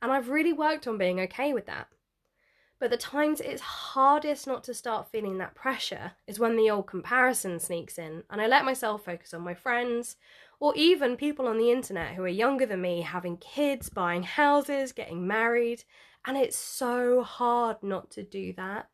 and 0.00 0.10
I've 0.10 0.30
really 0.30 0.52
worked 0.54 0.86
on 0.86 0.96
being 0.98 1.20
okay 1.20 1.52
with 1.52 1.66
that. 1.66 1.88
But 2.82 2.90
the 2.90 2.96
times 2.96 3.40
it's 3.40 3.62
hardest 3.62 4.48
not 4.48 4.64
to 4.64 4.74
start 4.74 5.06
feeling 5.06 5.38
that 5.38 5.54
pressure 5.54 6.14
is 6.26 6.40
when 6.40 6.56
the 6.56 6.68
old 6.68 6.88
comparison 6.88 7.60
sneaks 7.60 7.96
in 7.96 8.24
and 8.28 8.40
I 8.40 8.48
let 8.48 8.64
myself 8.64 9.04
focus 9.04 9.32
on 9.32 9.42
my 9.42 9.54
friends 9.54 10.16
or 10.58 10.74
even 10.74 11.16
people 11.16 11.46
on 11.46 11.58
the 11.58 11.70
internet 11.70 12.14
who 12.14 12.24
are 12.24 12.28
younger 12.28 12.66
than 12.66 12.80
me 12.80 13.02
having 13.02 13.36
kids, 13.36 13.88
buying 13.88 14.24
houses, 14.24 14.90
getting 14.90 15.28
married. 15.28 15.84
And 16.26 16.36
it's 16.36 16.56
so 16.56 17.22
hard 17.22 17.76
not 17.84 18.10
to 18.10 18.24
do 18.24 18.52
that. 18.54 18.88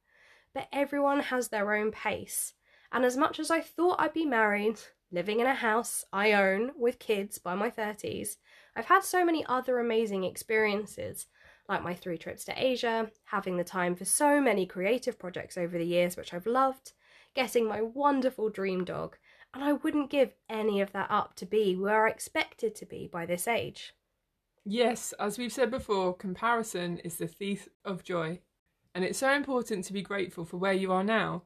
But 0.53 0.69
everyone 0.71 1.21
has 1.21 1.49
their 1.49 1.75
own 1.75 1.91
pace. 1.91 2.53
And 2.93 3.07
as 3.07 3.17
much 3.17 3.41
as 3.41 3.51
I 3.51 3.63
thought 3.63 4.03
I'd 4.03 4.13
be 4.13 4.27
married, 4.27 4.81
living 5.11 5.41
in 5.41 5.47
a 5.47 5.55
house 5.55 6.05
I 6.13 6.33
own 6.35 6.73
with 6.77 6.99
kids 6.99 7.39
by 7.39 7.55
my 7.55 7.71
30s, 7.71 8.37
I've 8.77 8.85
had 8.85 9.03
so 9.03 9.25
many 9.25 9.47
other 9.47 9.79
amazing 9.79 10.25
experiences 10.25 11.25
like 11.69 11.83
my 11.83 11.95
three 11.95 12.19
trips 12.19 12.45
to 12.45 12.55
Asia, 12.57 13.11
having 13.27 13.57
the 13.57 13.65
time 13.65 13.95
for 13.95 14.05
so 14.05 14.41
many 14.41 14.67
creative 14.67 15.19
projects 15.19 15.59
over 15.59 15.77
the 15.77 15.85
years, 15.85 16.17
which 16.17 16.33
I've 16.33 16.47
loved, 16.47 16.93
getting 17.35 17.67
my 17.67 17.83
wonderful 17.83 18.49
dream 18.49 18.85
dog, 18.85 19.17
and 19.53 19.63
I 19.63 19.75
wouldn't 19.75 20.11
give 20.11 20.35
any 20.49 20.81
of 20.81 20.93
that 20.93 21.11
up 21.11 21.35
to 21.37 21.47
be 21.47 21.77
where 21.77 22.07
I 22.07 22.11
expected 22.11 22.75
to 22.77 22.87
be 22.87 23.07
by 23.07 23.27
this 23.27 23.47
age. 23.47 23.95
Yes, 24.65 25.15
as 25.19 25.39
we've 25.39 25.53
said 25.53 25.71
before, 25.71 26.15
comparison 26.15 26.99
is 26.99 27.17
the 27.17 27.27
thief 27.27 27.69
of 27.85 28.05
joy. 28.05 28.41
And 28.95 29.05
it's 29.05 29.19
so 29.19 29.33
important 29.33 29.85
to 29.85 29.93
be 29.93 30.03
grateful 30.03 30.45
for 30.45 30.57
where 30.57 30.73
you 30.73 30.93
are 30.93 31.05
now. 31.05 31.45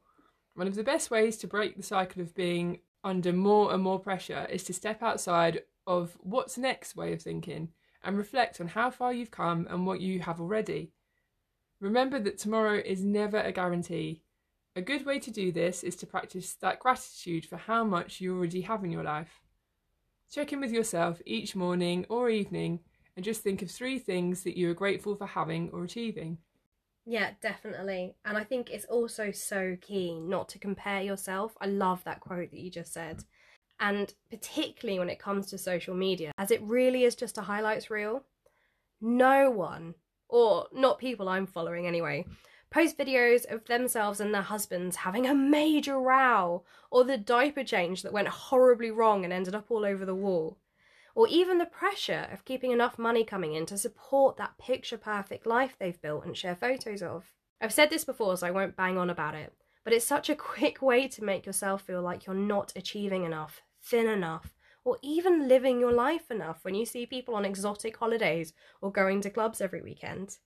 One 0.55 0.67
of 0.67 0.75
the 0.75 0.83
best 0.83 1.11
ways 1.11 1.37
to 1.37 1.47
break 1.47 1.75
the 1.75 1.83
cycle 1.83 2.21
of 2.21 2.35
being 2.35 2.79
under 3.03 3.33
more 3.33 3.73
and 3.73 3.83
more 3.83 3.99
pressure 3.99 4.47
is 4.49 4.63
to 4.63 4.73
step 4.73 5.01
outside 5.03 5.63
of 5.85 6.17
what's 6.21 6.57
next 6.57 6.95
way 6.95 7.13
of 7.13 7.21
thinking 7.21 7.69
and 8.03 8.17
reflect 8.17 8.59
on 8.59 8.67
how 8.67 8.91
far 8.91 9.13
you've 9.13 9.31
come 9.31 9.67
and 9.69 9.85
what 9.85 10.01
you 10.01 10.19
have 10.19 10.39
already. 10.39 10.91
Remember 11.79 12.19
that 12.19 12.37
tomorrow 12.37 12.81
is 12.85 13.03
never 13.03 13.37
a 13.37 13.51
guarantee. 13.51 14.23
A 14.75 14.81
good 14.81 15.05
way 15.05 15.19
to 15.19 15.31
do 15.31 15.51
this 15.51 15.83
is 15.83 15.95
to 15.97 16.07
practice 16.07 16.55
that 16.55 16.79
gratitude 16.79 17.45
for 17.45 17.57
how 17.57 17.83
much 17.83 18.21
you 18.21 18.35
already 18.35 18.61
have 18.61 18.83
in 18.83 18.91
your 18.91 19.03
life. 19.03 19.41
Check 20.31 20.51
in 20.51 20.61
with 20.61 20.71
yourself 20.71 21.21
each 21.25 21.55
morning 21.55 22.05
or 22.09 22.29
evening 22.29 22.79
and 23.15 23.23
just 23.23 23.41
think 23.41 23.61
of 23.61 23.69
three 23.69 23.99
things 23.99 24.43
that 24.43 24.57
you 24.57 24.71
are 24.71 24.73
grateful 24.73 25.15
for 25.15 25.27
having 25.27 25.69
or 25.71 25.83
achieving. 25.83 26.39
Yeah, 27.05 27.31
definitely. 27.41 28.15
And 28.25 28.37
I 28.37 28.43
think 28.43 28.69
it's 28.69 28.85
also 28.85 29.31
so 29.31 29.77
key 29.81 30.19
not 30.19 30.49
to 30.49 30.59
compare 30.59 31.01
yourself. 31.01 31.55
I 31.59 31.67
love 31.67 32.03
that 32.05 32.21
quote 32.21 32.51
that 32.51 32.59
you 32.59 32.71
just 32.71 32.93
said. 32.93 33.23
And 33.83 34.13
particularly 34.29 34.97
when 34.97 35.09
it 35.09 35.19
comes 35.19 35.47
to 35.47 35.57
social 35.57 35.93
media, 35.93 36.31
as 36.37 36.51
it 36.51 36.61
really 36.61 37.03
is 37.03 37.15
just 37.15 37.37
a 37.37 37.41
highlights 37.41 37.89
reel, 37.89 38.23
no 39.01 39.51
one, 39.51 39.95
or 40.29 40.67
not 40.71 40.99
people 40.99 41.27
I'm 41.27 41.45
following 41.45 41.85
anyway, 41.85 42.25
post 42.69 42.97
videos 42.97 43.45
of 43.53 43.65
themselves 43.65 44.21
and 44.21 44.33
their 44.33 44.41
husbands 44.41 44.95
having 44.95 45.27
a 45.27 45.35
major 45.35 45.99
row, 45.99 46.63
or 46.91 47.03
the 47.03 47.17
diaper 47.17 47.65
change 47.65 48.03
that 48.03 48.13
went 48.13 48.29
horribly 48.29 48.89
wrong 48.89 49.25
and 49.25 49.33
ended 49.33 49.53
up 49.53 49.69
all 49.69 49.83
over 49.83 50.05
the 50.05 50.15
wall, 50.15 50.57
or 51.13 51.27
even 51.27 51.57
the 51.57 51.65
pressure 51.65 52.29
of 52.31 52.45
keeping 52.45 52.71
enough 52.71 52.97
money 52.97 53.25
coming 53.25 53.53
in 53.53 53.65
to 53.65 53.77
support 53.77 54.37
that 54.37 54.57
picture 54.57 54.97
perfect 54.97 55.45
life 55.45 55.75
they've 55.77 56.01
built 56.01 56.23
and 56.23 56.37
share 56.37 56.55
photos 56.55 57.03
of. 57.03 57.33
I've 57.59 57.73
said 57.73 57.89
this 57.89 58.05
before, 58.05 58.37
so 58.37 58.47
I 58.47 58.51
won't 58.51 58.77
bang 58.77 58.97
on 58.97 59.09
about 59.09 59.35
it, 59.35 59.51
but 59.83 59.91
it's 59.91 60.07
such 60.07 60.29
a 60.29 60.35
quick 60.53 60.81
way 60.81 61.09
to 61.09 61.21
make 61.21 61.45
yourself 61.45 61.81
feel 61.81 62.01
like 62.01 62.25
you're 62.25 62.33
not 62.33 62.71
achieving 62.77 63.25
enough, 63.25 63.61
thin 63.83 64.07
enough, 64.07 64.53
or 64.83 64.97
even 65.01 65.47
living 65.47 65.79
your 65.79 65.91
life 65.91 66.31
enough 66.31 66.63
when 66.63 66.75
you 66.75 66.85
see 66.85 67.05
people 67.05 67.35
on 67.35 67.45
exotic 67.45 67.97
holidays 67.97 68.53
or 68.81 68.91
going 68.91 69.21
to 69.21 69.29
clubs 69.29 69.61
every 69.61 69.81
weekend. 69.81 70.37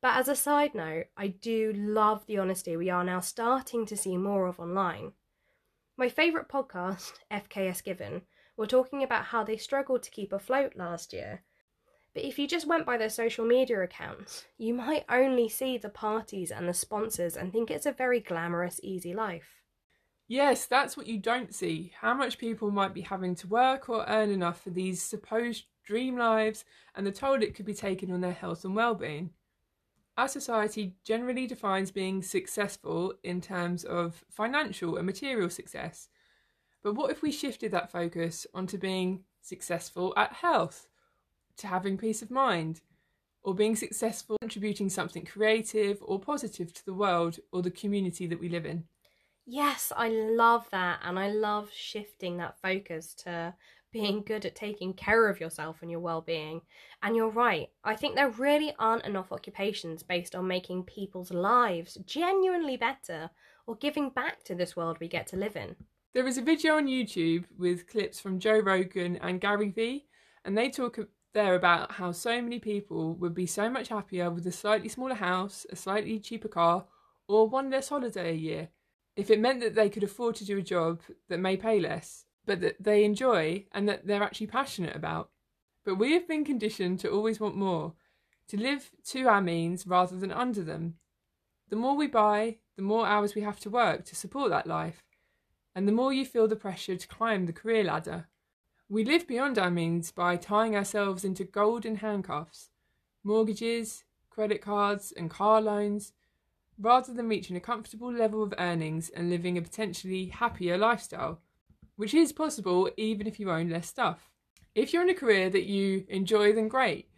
But 0.00 0.16
as 0.16 0.28
a 0.28 0.36
side 0.36 0.74
note, 0.74 1.06
I 1.16 1.28
do 1.28 1.72
love 1.72 2.26
the 2.26 2.38
honesty 2.38 2.76
we 2.76 2.90
are 2.90 3.04
now 3.04 3.20
starting 3.20 3.86
to 3.86 3.96
see 3.96 4.18
more 4.18 4.46
of 4.46 4.60
online. 4.60 5.12
My 5.96 6.08
favourite 6.08 6.48
podcast, 6.48 7.12
FKS 7.30 7.82
Given, 7.82 8.22
were 8.56 8.66
talking 8.66 9.02
about 9.02 9.26
how 9.26 9.44
they 9.44 9.56
struggled 9.56 10.02
to 10.02 10.10
keep 10.10 10.32
afloat 10.32 10.74
last 10.76 11.12
year. 11.12 11.42
But 12.12 12.24
if 12.24 12.38
you 12.38 12.46
just 12.46 12.66
went 12.66 12.86
by 12.86 12.96
their 12.96 13.08
social 13.08 13.44
media 13.44 13.82
accounts, 13.82 14.44
you 14.56 14.74
might 14.74 15.04
only 15.08 15.48
see 15.48 15.78
the 15.78 15.88
parties 15.88 16.52
and 16.52 16.68
the 16.68 16.74
sponsors 16.74 17.36
and 17.36 17.52
think 17.52 17.70
it's 17.70 17.86
a 17.86 17.92
very 17.92 18.20
glamorous, 18.20 18.78
easy 18.82 19.14
life. 19.14 19.63
Yes, 20.26 20.64
that's 20.64 20.96
what 20.96 21.06
you 21.06 21.18
don't 21.18 21.54
see. 21.54 21.92
How 22.00 22.14
much 22.14 22.38
people 22.38 22.70
might 22.70 22.94
be 22.94 23.02
having 23.02 23.34
to 23.36 23.46
work 23.46 23.88
or 23.88 24.06
earn 24.08 24.30
enough 24.30 24.62
for 24.62 24.70
these 24.70 25.02
supposed 25.02 25.64
dream 25.84 26.16
lives 26.16 26.64
and 26.94 27.06
the 27.06 27.12
toll 27.12 27.42
it 27.42 27.54
could 27.54 27.66
be 27.66 27.74
taking 27.74 28.10
on 28.10 28.22
their 28.22 28.32
health 28.32 28.64
and 28.64 28.74
well-being. 28.74 29.30
Our 30.16 30.28
society 30.28 30.96
generally 31.04 31.46
defines 31.46 31.90
being 31.90 32.22
successful 32.22 33.14
in 33.22 33.40
terms 33.40 33.84
of 33.84 34.24
financial 34.30 34.96
and 34.96 35.04
material 35.04 35.50
success. 35.50 36.08
But 36.82 36.94
what 36.94 37.10
if 37.10 37.20
we 37.20 37.32
shifted 37.32 37.72
that 37.72 37.90
focus 37.90 38.46
onto 38.54 38.78
being 38.78 39.24
successful 39.42 40.14
at 40.16 40.32
health, 40.32 40.86
to 41.58 41.66
having 41.66 41.98
peace 41.98 42.22
of 42.22 42.30
mind, 42.30 42.80
or 43.42 43.54
being 43.54 43.76
successful 43.76 44.38
contributing 44.40 44.88
something 44.88 45.24
creative 45.24 45.98
or 46.00 46.18
positive 46.18 46.72
to 46.72 46.84
the 46.84 46.94
world 46.94 47.38
or 47.52 47.60
the 47.60 47.70
community 47.70 48.26
that 48.26 48.40
we 48.40 48.48
live 48.48 48.64
in? 48.64 48.84
Yes, 49.46 49.92
I 49.94 50.08
love 50.08 50.68
that. 50.70 51.00
And 51.02 51.18
I 51.18 51.28
love 51.28 51.70
shifting 51.72 52.38
that 52.38 52.60
focus 52.60 53.14
to 53.24 53.54
being 53.94 54.22
good 54.22 54.44
at 54.44 54.56
taking 54.56 54.92
care 54.92 55.28
of 55.28 55.38
yourself 55.38 55.76
and 55.80 55.90
your 55.90 56.00
well 56.00 56.20
being. 56.20 56.62
And 57.02 57.14
you're 57.14 57.30
right, 57.30 57.70
I 57.84 57.94
think 57.94 58.16
there 58.16 58.30
really 58.30 58.74
aren't 58.78 59.04
enough 59.04 59.30
occupations 59.30 60.02
based 60.02 60.34
on 60.34 60.48
making 60.48 60.82
people's 60.82 61.30
lives 61.30 61.96
genuinely 62.04 62.76
better 62.76 63.30
or 63.66 63.76
giving 63.76 64.10
back 64.10 64.42
to 64.44 64.54
this 64.54 64.74
world 64.74 64.98
we 64.98 65.06
get 65.08 65.28
to 65.28 65.36
live 65.36 65.54
in. 65.54 65.76
There 66.12 66.26
is 66.26 66.38
a 66.38 66.42
video 66.42 66.76
on 66.76 66.86
YouTube 66.86 67.44
with 67.56 67.86
clips 67.86 68.20
from 68.20 68.40
Joe 68.40 68.58
Rogan 68.58 69.16
and 69.16 69.40
Gary 69.40 69.70
Vee, 69.70 70.06
and 70.44 70.58
they 70.58 70.70
talk 70.70 70.98
there 71.32 71.54
about 71.54 71.92
how 71.92 72.10
so 72.12 72.42
many 72.42 72.58
people 72.58 73.14
would 73.14 73.34
be 73.34 73.46
so 73.46 73.70
much 73.70 73.88
happier 73.88 74.30
with 74.30 74.46
a 74.46 74.52
slightly 74.52 74.88
smaller 74.88 75.14
house, 75.14 75.66
a 75.70 75.76
slightly 75.76 76.18
cheaper 76.18 76.48
car, 76.48 76.86
or 77.28 77.48
one 77.48 77.70
less 77.70 77.88
holiday 77.88 78.30
a 78.30 78.34
year 78.34 78.68
if 79.16 79.30
it 79.30 79.40
meant 79.40 79.60
that 79.60 79.74
they 79.74 79.88
could 79.88 80.02
afford 80.02 80.34
to 80.36 80.44
do 80.44 80.58
a 80.58 80.62
job 80.62 81.00
that 81.28 81.38
may 81.38 81.56
pay 81.56 81.80
less 81.80 82.24
but 82.46 82.60
that 82.60 82.82
they 82.82 83.04
enjoy 83.04 83.64
and 83.72 83.88
that 83.88 84.06
they're 84.06 84.22
actually 84.22 84.46
passionate 84.46 84.94
about. 84.94 85.30
But 85.84 85.96
we 85.96 86.12
have 86.12 86.28
been 86.28 86.44
conditioned 86.44 87.00
to 87.00 87.10
always 87.10 87.40
want 87.40 87.56
more, 87.56 87.94
to 88.48 88.60
live 88.60 88.90
to 89.06 89.28
our 89.28 89.40
means 89.40 89.86
rather 89.86 90.16
than 90.16 90.32
under 90.32 90.62
them. 90.62 90.94
The 91.68 91.76
more 91.76 91.96
we 91.96 92.06
buy, 92.06 92.58
the 92.76 92.82
more 92.82 93.06
hours 93.06 93.34
we 93.34 93.42
have 93.42 93.60
to 93.60 93.70
work 93.70 94.04
to 94.06 94.16
support 94.16 94.50
that 94.50 94.66
life, 94.66 95.02
and 95.74 95.88
the 95.88 95.92
more 95.92 96.12
you 96.12 96.24
feel 96.24 96.48
the 96.48 96.56
pressure 96.56 96.96
to 96.96 97.08
climb 97.08 97.46
the 97.46 97.52
career 97.52 97.84
ladder. 97.84 98.28
We 98.88 99.04
live 99.04 99.26
beyond 99.26 99.58
our 99.58 99.70
means 99.70 100.12
by 100.12 100.36
tying 100.36 100.76
ourselves 100.76 101.24
into 101.24 101.44
golden 101.44 101.96
handcuffs, 101.96 102.70
mortgages, 103.22 104.04
credit 104.30 104.60
cards, 104.60 105.12
and 105.16 105.30
car 105.30 105.60
loans, 105.60 106.12
rather 106.78 107.12
than 107.12 107.28
reaching 107.28 107.56
a 107.56 107.60
comfortable 107.60 108.12
level 108.12 108.42
of 108.42 108.54
earnings 108.58 109.08
and 109.10 109.30
living 109.30 109.56
a 109.56 109.62
potentially 109.62 110.26
happier 110.26 110.76
lifestyle 110.76 111.40
which 111.96 112.14
is 112.14 112.32
possible 112.32 112.90
even 112.96 113.26
if 113.26 113.38
you 113.38 113.50
own 113.50 113.68
less 113.70 113.88
stuff. 113.88 114.30
If 114.74 114.92
you're 114.92 115.02
in 115.02 115.10
a 115.10 115.14
career 115.14 115.50
that 115.50 115.66
you 115.66 116.04
enjoy, 116.08 116.52
then 116.52 116.68
great. 116.68 117.08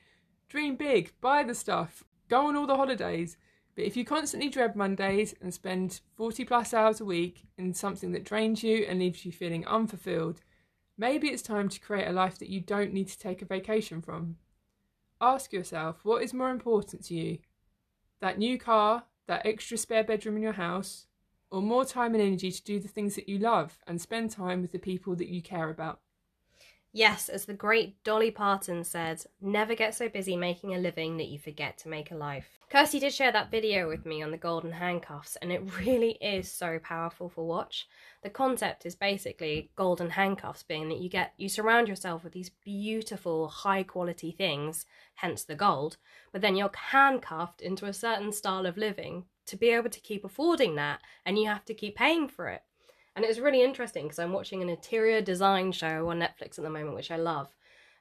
Dream 0.48 0.76
big, 0.76 1.12
buy 1.20 1.42
the 1.42 1.54
stuff, 1.54 2.04
go 2.28 2.46
on 2.46 2.56
all 2.56 2.66
the 2.66 2.76
holidays. 2.76 3.36
But 3.75 3.84
if 3.84 3.96
you 3.96 4.04
constantly 4.04 4.48
dread 4.48 4.76
Mondays 4.76 5.34
and 5.40 5.52
spend 5.52 6.00
40 6.16 6.44
plus 6.44 6.72
hours 6.72 7.00
a 7.00 7.04
week 7.04 7.46
in 7.58 7.75
something 7.75 8.12
that 8.12 8.25
drains 8.25 8.62
you 8.62 8.86
and 8.88 8.98
leaves 8.98 9.25
you 9.25 9.32
feeling 9.32 9.66
unfulfilled, 9.66 10.40
maybe 10.96 11.28
it's 11.28 11.42
time 11.42 11.68
to 11.68 11.80
create 11.80 12.08
a 12.08 12.12
life 12.12 12.38
that 12.38 12.48
you 12.48 12.60
don't 12.60 12.92
need 12.92 13.08
to 13.08 13.18
take 13.18 13.42
a 13.42 13.46
vacation 13.46 14.00
from. 14.00 14.36
Ask 15.20 15.52
yourself 15.52 16.00
what 16.04 16.22
is 16.22 16.34
more 16.34 16.50
important 16.50 17.04
to 17.06 17.14
you? 17.14 17.38
That 18.20 18.38
new 18.38 18.58
car, 18.58 19.04
that 19.26 19.45
extra 19.45 19.76
spare 19.76 20.04
bedroom 20.04 20.37
in 20.37 20.42
your 20.42 20.52
house, 20.52 21.06
or 21.50 21.62
more 21.62 21.85
time 21.85 22.14
and 22.14 22.23
energy 22.23 22.50
to 22.50 22.62
do 22.62 22.80
the 22.80 22.88
things 22.88 23.14
that 23.14 23.28
you 23.28 23.38
love 23.38 23.78
and 23.87 24.00
spend 24.00 24.30
time 24.30 24.62
with 24.62 24.73
the 24.73 24.78
people 24.78 25.14
that 25.16 25.28
you 25.28 25.42
care 25.42 25.71
about. 25.71 26.00
Yes, 26.96 27.28
as 27.28 27.44
the 27.44 27.52
great 27.52 28.02
Dolly 28.04 28.30
Parton 28.30 28.82
said, 28.82 29.22
never 29.42 29.74
get 29.74 29.94
so 29.94 30.08
busy 30.08 30.34
making 30.34 30.74
a 30.74 30.78
living 30.78 31.18
that 31.18 31.28
you 31.28 31.38
forget 31.38 31.76
to 31.76 31.90
make 31.90 32.10
a 32.10 32.14
life. 32.14 32.58
Kirsty 32.70 32.98
did 32.98 33.12
share 33.12 33.32
that 33.32 33.50
video 33.50 33.86
with 33.86 34.06
me 34.06 34.22
on 34.22 34.30
the 34.30 34.38
golden 34.38 34.72
handcuffs, 34.72 35.36
and 35.36 35.52
it 35.52 35.60
really 35.78 36.12
is 36.22 36.50
so 36.50 36.78
powerful 36.78 37.28
for 37.28 37.46
watch. 37.46 37.86
The 38.22 38.30
concept 38.30 38.86
is 38.86 38.94
basically 38.94 39.70
golden 39.76 40.08
handcuffs 40.08 40.62
being 40.62 40.88
that 40.88 41.00
you 41.00 41.10
get 41.10 41.34
you 41.36 41.50
surround 41.50 41.86
yourself 41.86 42.24
with 42.24 42.32
these 42.32 42.48
beautiful, 42.64 43.48
high 43.48 43.82
quality 43.82 44.32
things, 44.32 44.86
hence 45.16 45.44
the 45.44 45.54
gold, 45.54 45.98
but 46.32 46.40
then 46.40 46.56
you're 46.56 46.70
handcuffed 46.74 47.60
into 47.60 47.84
a 47.84 47.92
certain 47.92 48.32
style 48.32 48.64
of 48.64 48.78
living 48.78 49.26
to 49.44 49.58
be 49.58 49.68
able 49.68 49.90
to 49.90 50.00
keep 50.00 50.24
affording 50.24 50.76
that 50.76 51.00
and 51.26 51.38
you 51.38 51.46
have 51.46 51.66
to 51.66 51.74
keep 51.74 51.96
paying 51.96 52.26
for 52.26 52.48
it. 52.48 52.62
And 53.16 53.25
it's 53.25 53.38
really 53.38 53.62
interesting 53.62 54.04
because 54.04 54.18
I'm 54.18 54.35
watching 54.35 54.61
an 54.61 54.68
interior 54.68 55.23
design 55.23 55.73
show 55.73 56.11
on 56.11 56.20
Netflix 56.20 56.58
at 56.58 56.64
the 56.64 56.70
moment, 56.70 56.94
which 56.94 57.11
I 57.11 57.16
love. 57.16 57.49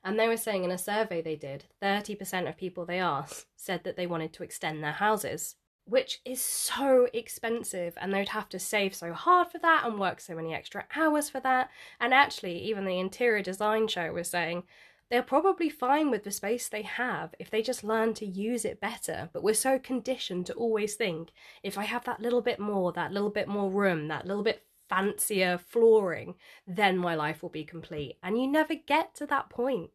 And 0.03 0.19
they 0.19 0.27
were 0.27 0.38
saying 0.38 0.65
in 0.65 0.72
a 0.72 0.77
survey 0.77 1.22
they 1.22 1.38
did, 1.38 1.63
30% 1.81 2.50
of 2.50 2.57
people 2.57 2.86
they 2.86 3.00
asked 3.00 3.48
said 3.55 3.86
that 3.86 3.95
they 3.95 4.05
wanted 4.05 4.34
to 4.34 4.43
extend 4.43 4.84
their 4.84 4.91
houses, 4.91 5.55
which 5.86 6.19
is 6.25 6.41
so 6.41 7.07
expensive. 7.13 7.93
And 8.00 8.13
they'd 8.13 8.29
have 8.29 8.50
to 8.50 8.60
save 8.60 8.93
so 8.93 9.13
hard 9.13 9.48
for 9.48 9.57
that 9.60 9.86
and 9.86 9.98
work 9.98 10.19
so 10.19 10.36
many 10.36 10.53
extra 10.53 10.86
hours 10.95 11.29
for 11.29 11.39
that. 11.39 11.69
And 12.00 12.13
actually, 12.13 12.60
even 12.63 12.84
the 12.84 13.00
interior 13.00 13.41
design 13.41 13.88
show 13.88 14.12
was 14.12 14.29
saying 14.29 14.63
they're 15.10 15.24
probably 15.24 15.69
fine 15.69 16.12
with 16.12 16.25
the 16.25 16.31
space 16.31 16.67
they 16.67 16.81
have 16.81 17.34
if 17.39 17.50
they 17.50 17.62
just 17.62 17.86
learn 17.86 18.13
to 18.15 18.25
use 18.25 18.65
it 18.65 18.81
better. 18.81 19.29
But 19.31 19.43
we're 19.43 19.53
so 19.53 19.79
conditioned 19.79 20.45
to 20.48 20.53
always 20.53 20.95
think 20.95 21.31
if 21.63 21.77
I 21.77 21.86
have 21.86 22.03
that 22.03 22.19
little 22.19 22.41
bit 22.41 22.60
more, 22.60 22.91
that 22.91 23.13
little 23.13 23.29
bit 23.29 23.48
more 23.48 23.72
room, 23.72 24.10
that 24.10 24.27
little 24.27 24.43
bit 24.43 24.63
fancier 24.89 25.57
flooring, 25.57 26.35
then 26.67 26.97
my 26.97 27.15
life 27.15 27.41
will 27.41 27.49
be 27.49 27.63
complete. 27.63 28.17
And 28.23 28.39
you 28.39 28.47
never 28.47 28.75
get 28.75 29.15
to 29.15 29.25
that 29.27 29.49
point. 29.49 29.91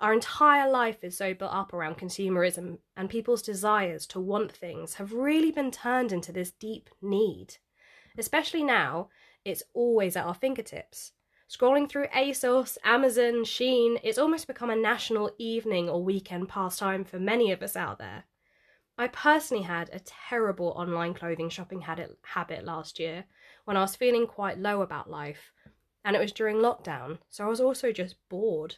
Our 0.00 0.14
entire 0.14 0.70
life 0.70 1.04
is 1.04 1.16
so 1.16 1.34
built 1.34 1.52
up 1.52 1.74
around 1.74 1.98
consumerism, 1.98 2.78
and 2.96 3.10
people's 3.10 3.42
desires 3.42 4.06
to 4.06 4.20
want 4.20 4.50
things 4.50 4.94
have 4.94 5.12
really 5.12 5.50
been 5.50 5.70
turned 5.70 6.10
into 6.10 6.32
this 6.32 6.52
deep 6.52 6.88
need. 7.02 7.56
Especially 8.16 8.62
now, 8.62 9.10
it's 9.44 9.62
always 9.74 10.16
at 10.16 10.24
our 10.24 10.34
fingertips. 10.34 11.12
Scrolling 11.50 11.88
through 11.88 12.06
ASOS, 12.08 12.78
Amazon, 12.84 13.44
Shein, 13.44 14.00
it's 14.02 14.18
almost 14.18 14.46
become 14.46 14.70
a 14.70 14.76
national 14.76 15.32
evening 15.36 15.88
or 15.88 16.02
weekend 16.02 16.48
pastime 16.48 17.04
for 17.04 17.18
many 17.18 17.52
of 17.52 17.62
us 17.62 17.76
out 17.76 17.98
there. 17.98 18.24
I 18.96 19.08
personally 19.08 19.64
had 19.64 19.90
a 19.92 20.00
terrible 20.00 20.68
online 20.76 21.14
clothing 21.14 21.48
shopping 21.48 21.80
habit 21.80 22.64
last 22.64 23.00
year 23.00 23.24
when 23.64 23.76
I 23.76 23.82
was 23.82 23.96
feeling 23.96 24.26
quite 24.26 24.58
low 24.58 24.82
about 24.82 25.10
life, 25.10 25.52
and 26.04 26.16
it 26.16 26.20
was 26.20 26.32
during 26.32 26.56
lockdown, 26.56 27.18
so 27.28 27.44
I 27.44 27.48
was 27.48 27.60
also 27.60 27.92
just 27.92 28.16
bored. 28.28 28.76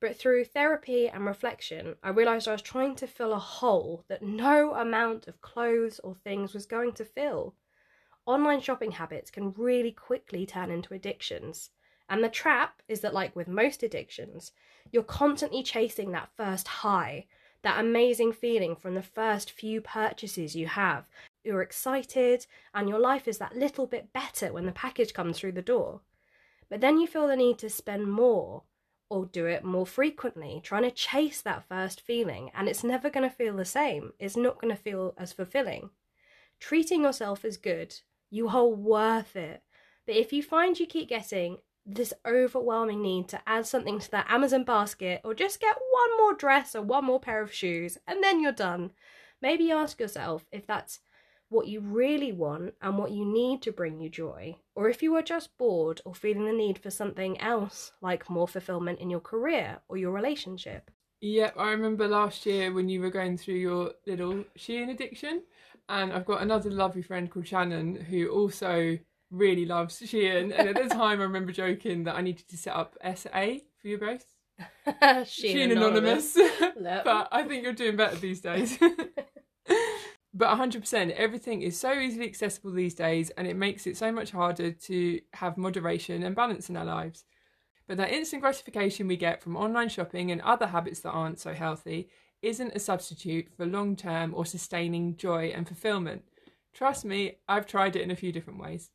But 0.00 0.16
through 0.16 0.44
therapy 0.44 1.08
and 1.08 1.26
reflection, 1.26 1.96
I 2.02 2.10
realised 2.10 2.46
I 2.46 2.52
was 2.52 2.62
trying 2.62 2.94
to 2.96 3.06
fill 3.06 3.32
a 3.32 3.38
hole 3.38 4.04
that 4.08 4.22
no 4.22 4.74
amount 4.74 5.26
of 5.26 5.40
clothes 5.40 5.98
or 6.00 6.14
things 6.14 6.54
was 6.54 6.66
going 6.66 6.92
to 6.92 7.04
fill. 7.04 7.54
Online 8.26 8.60
shopping 8.60 8.92
habits 8.92 9.30
can 9.30 9.52
really 9.56 9.90
quickly 9.92 10.46
turn 10.46 10.70
into 10.70 10.94
addictions, 10.94 11.70
and 12.08 12.22
the 12.22 12.28
trap 12.28 12.82
is 12.88 13.00
that, 13.00 13.14
like 13.14 13.34
with 13.34 13.48
most 13.48 13.82
addictions, 13.82 14.52
you're 14.92 15.02
constantly 15.02 15.62
chasing 15.62 16.12
that 16.12 16.30
first 16.36 16.68
high, 16.68 17.26
that 17.62 17.80
amazing 17.80 18.32
feeling 18.32 18.76
from 18.76 18.94
the 18.94 19.02
first 19.02 19.50
few 19.50 19.80
purchases 19.80 20.54
you 20.54 20.66
have. 20.66 21.06
You're 21.44 21.62
excited, 21.62 22.46
and 22.74 22.88
your 22.88 22.98
life 22.98 23.28
is 23.28 23.38
that 23.38 23.56
little 23.56 23.86
bit 23.86 24.12
better 24.12 24.52
when 24.52 24.66
the 24.66 24.72
package 24.72 25.12
comes 25.12 25.38
through 25.38 25.52
the 25.52 25.62
door. 25.62 26.00
But 26.68 26.80
then 26.80 26.98
you 26.98 27.06
feel 27.06 27.26
the 27.26 27.36
need 27.36 27.58
to 27.58 27.70
spend 27.70 28.10
more 28.10 28.64
or 29.10 29.24
do 29.24 29.46
it 29.46 29.64
more 29.64 29.86
frequently, 29.86 30.60
trying 30.62 30.82
to 30.82 30.90
chase 30.90 31.40
that 31.40 31.64
first 31.66 32.00
feeling, 32.00 32.50
and 32.54 32.68
it's 32.68 32.84
never 32.84 33.08
going 33.08 33.28
to 33.28 33.34
feel 33.34 33.56
the 33.56 33.64
same. 33.64 34.12
It's 34.18 34.36
not 34.36 34.60
going 34.60 34.74
to 34.74 34.80
feel 34.80 35.14
as 35.16 35.32
fulfilling. 35.32 35.90
Treating 36.60 37.02
yourself 37.02 37.44
as 37.44 37.56
good, 37.56 37.94
you 38.30 38.48
are 38.48 38.66
worth 38.66 39.34
it. 39.36 39.62
But 40.06 40.16
if 40.16 40.32
you 40.32 40.42
find 40.42 40.78
you 40.78 40.86
keep 40.86 41.08
getting 41.08 41.58
this 41.88 42.12
overwhelming 42.26 43.00
need 43.00 43.28
to 43.28 43.40
add 43.46 43.66
something 43.66 43.98
to 43.98 44.10
that 44.10 44.26
Amazon 44.28 44.62
basket 44.62 45.22
or 45.24 45.32
just 45.32 45.58
get 45.58 45.76
one 45.90 46.16
more 46.18 46.34
dress 46.34 46.74
or 46.74 46.82
one 46.82 47.04
more 47.04 47.18
pair 47.18 47.40
of 47.40 47.52
shoes 47.52 47.96
and 48.06 48.22
then 48.22 48.40
you're 48.40 48.52
done. 48.52 48.92
Maybe 49.40 49.72
ask 49.72 49.98
yourself 49.98 50.44
if 50.52 50.66
that's 50.66 51.00
what 51.48 51.66
you 51.66 51.80
really 51.80 52.32
want 52.32 52.74
and 52.82 52.98
what 52.98 53.10
you 53.10 53.24
need 53.24 53.62
to 53.62 53.72
bring 53.72 54.00
you 54.00 54.08
joy, 54.08 54.56
or 54.74 54.88
if 54.88 55.02
you 55.02 55.14
are 55.14 55.22
just 55.22 55.56
bored 55.58 56.00
or 56.04 56.14
feeling 56.14 56.44
the 56.44 56.52
need 56.52 56.78
for 56.78 56.90
something 56.90 57.40
else, 57.40 57.92
like 58.00 58.28
more 58.28 58.48
fulfillment 58.48 59.00
in 59.00 59.10
your 59.10 59.20
career 59.20 59.78
or 59.88 59.96
your 59.96 60.12
relationship. 60.12 60.90
Yep, 61.20 61.54
I 61.58 61.70
remember 61.70 62.06
last 62.06 62.46
year 62.46 62.72
when 62.72 62.88
you 62.88 63.00
were 63.00 63.10
going 63.10 63.36
through 63.36 63.56
your 63.56 63.92
little 64.06 64.44
Shein 64.56 64.90
addiction, 64.90 65.42
and 65.88 66.12
I've 66.12 66.26
got 66.26 66.42
another 66.42 66.70
lovely 66.70 67.02
friend 67.02 67.30
called 67.30 67.48
Shannon 67.48 67.96
who 67.96 68.28
also 68.28 68.98
really 69.30 69.66
loves 69.66 70.00
Shein, 70.00 70.56
and 70.56 70.68
at 70.68 70.76
the 70.76 70.88
time 70.94 71.20
I 71.20 71.24
remember 71.24 71.52
joking 71.52 72.04
that 72.04 72.14
I 72.14 72.20
needed 72.20 72.48
to 72.48 72.56
set 72.56 72.76
up 72.76 72.96
SA 73.16 73.58
for 73.80 73.88
you 73.88 73.98
both. 73.98 74.26
Shein, 74.86 75.24
Shein 75.24 75.72
Anonymous, 75.72 76.36
Anonymous. 76.36 77.02
but 77.04 77.28
I 77.32 77.42
think 77.44 77.64
you're 77.64 77.72
doing 77.72 77.96
better 77.96 78.16
these 78.16 78.40
days. 78.40 78.78
But 80.38 80.56
100%, 80.56 81.10
everything 81.16 81.62
is 81.62 81.78
so 81.78 81.92
easily 81.94 82.24
accessible 82.24 82.70
these 82.70 82.94
days, 82.94 83.30
and 83.30 83.48
it 83.48 83.56
makes 83.56 83.88
it 83.88 83.96
so 83.96 84.12
much 84.12 84.30
harder 84.30 84.70
to 84.70 85.20
have 85.32 85.58
moderation 85.58 86.22
and 86.22 86.36
balance 86.36 86.70
in 86.70 86.76
our 86.76 86.84
lives. 86.84 87.24
But 87.88 87.96
that 87.96 88.12
instant 88.12 88.42
gratification 88.42 89.08
we 89.08 89.16
get 89.16 89.42
from 89.42 89.56
online 89.56 89.88
shopping 89.88 90.30
and 90.30 90.40
other 90.42 90.68
habits 90.68 91.00
that 91.00 91.10
aren't 91.10 91.40
so 91.40 91.54
healthy 91.54 92.08
isn't 92.40 92.76
a 92.76 92.78
substitute 92.78 93.48
for 93.56 93.66
long 93.66 93.96
term 93.96 94.32
or 94.32 94.46
sustaining 94.46 95.16
joy 95.16 95.46
and 95.46 95.66
fulfillment. 95.66 96.22
Trust 96.72 97.04
me, 97.04 97.38
I've 97.48 97.66
tried 97.66 97.96
it 97.96 98.02
in 98.02 98.12
a 98.12 98.16
few 98.16 98.30
different 98.30 98.60
ways. 98.60 98.90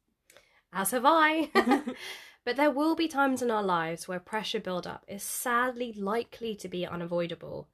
As 0.72 0.92
have 0.92 1.04
I. 1.06 1.50
but 2.46 2.56
there 2.56 2.72
will 2.72 2.96
be 2.96 3.10
times 3.10 3.42
in 3.42 3.52
our 3.52 3.64
lives 3.64 4.08
where 4.08 4.20
pressure 4.22 4.62
build-up 4.62 5.04
is 5.10 5.24
sadly 5.24 5.92
likely 5.92 6.56
to 6.56 6.70
be 6.70 6.88
unavoidable. 6.88 7.68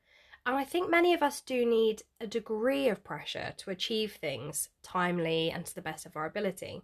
And 0.46 0.56
I 0.56 0.64
think 0.64 0.90
many 0.90 1.14
of 1.14 1.22
us 1.22 1.42
do 1.42 1.66
need 1.66 2.04
a 2.20 2.28
degree 2.28 2.88
of 2.88 3.04
pressure 3.04 3.54
to 3.58 3.72
achieve 3.72 4.14
things 4.14 4.70
timely 4.82 5.52
and 5.52 5.66
to 5.66 5.76
the 5.76 5.82
best 5.82 6.06
of 6.06 6.16
our 6.16 6.26
ability. 6.26 6.82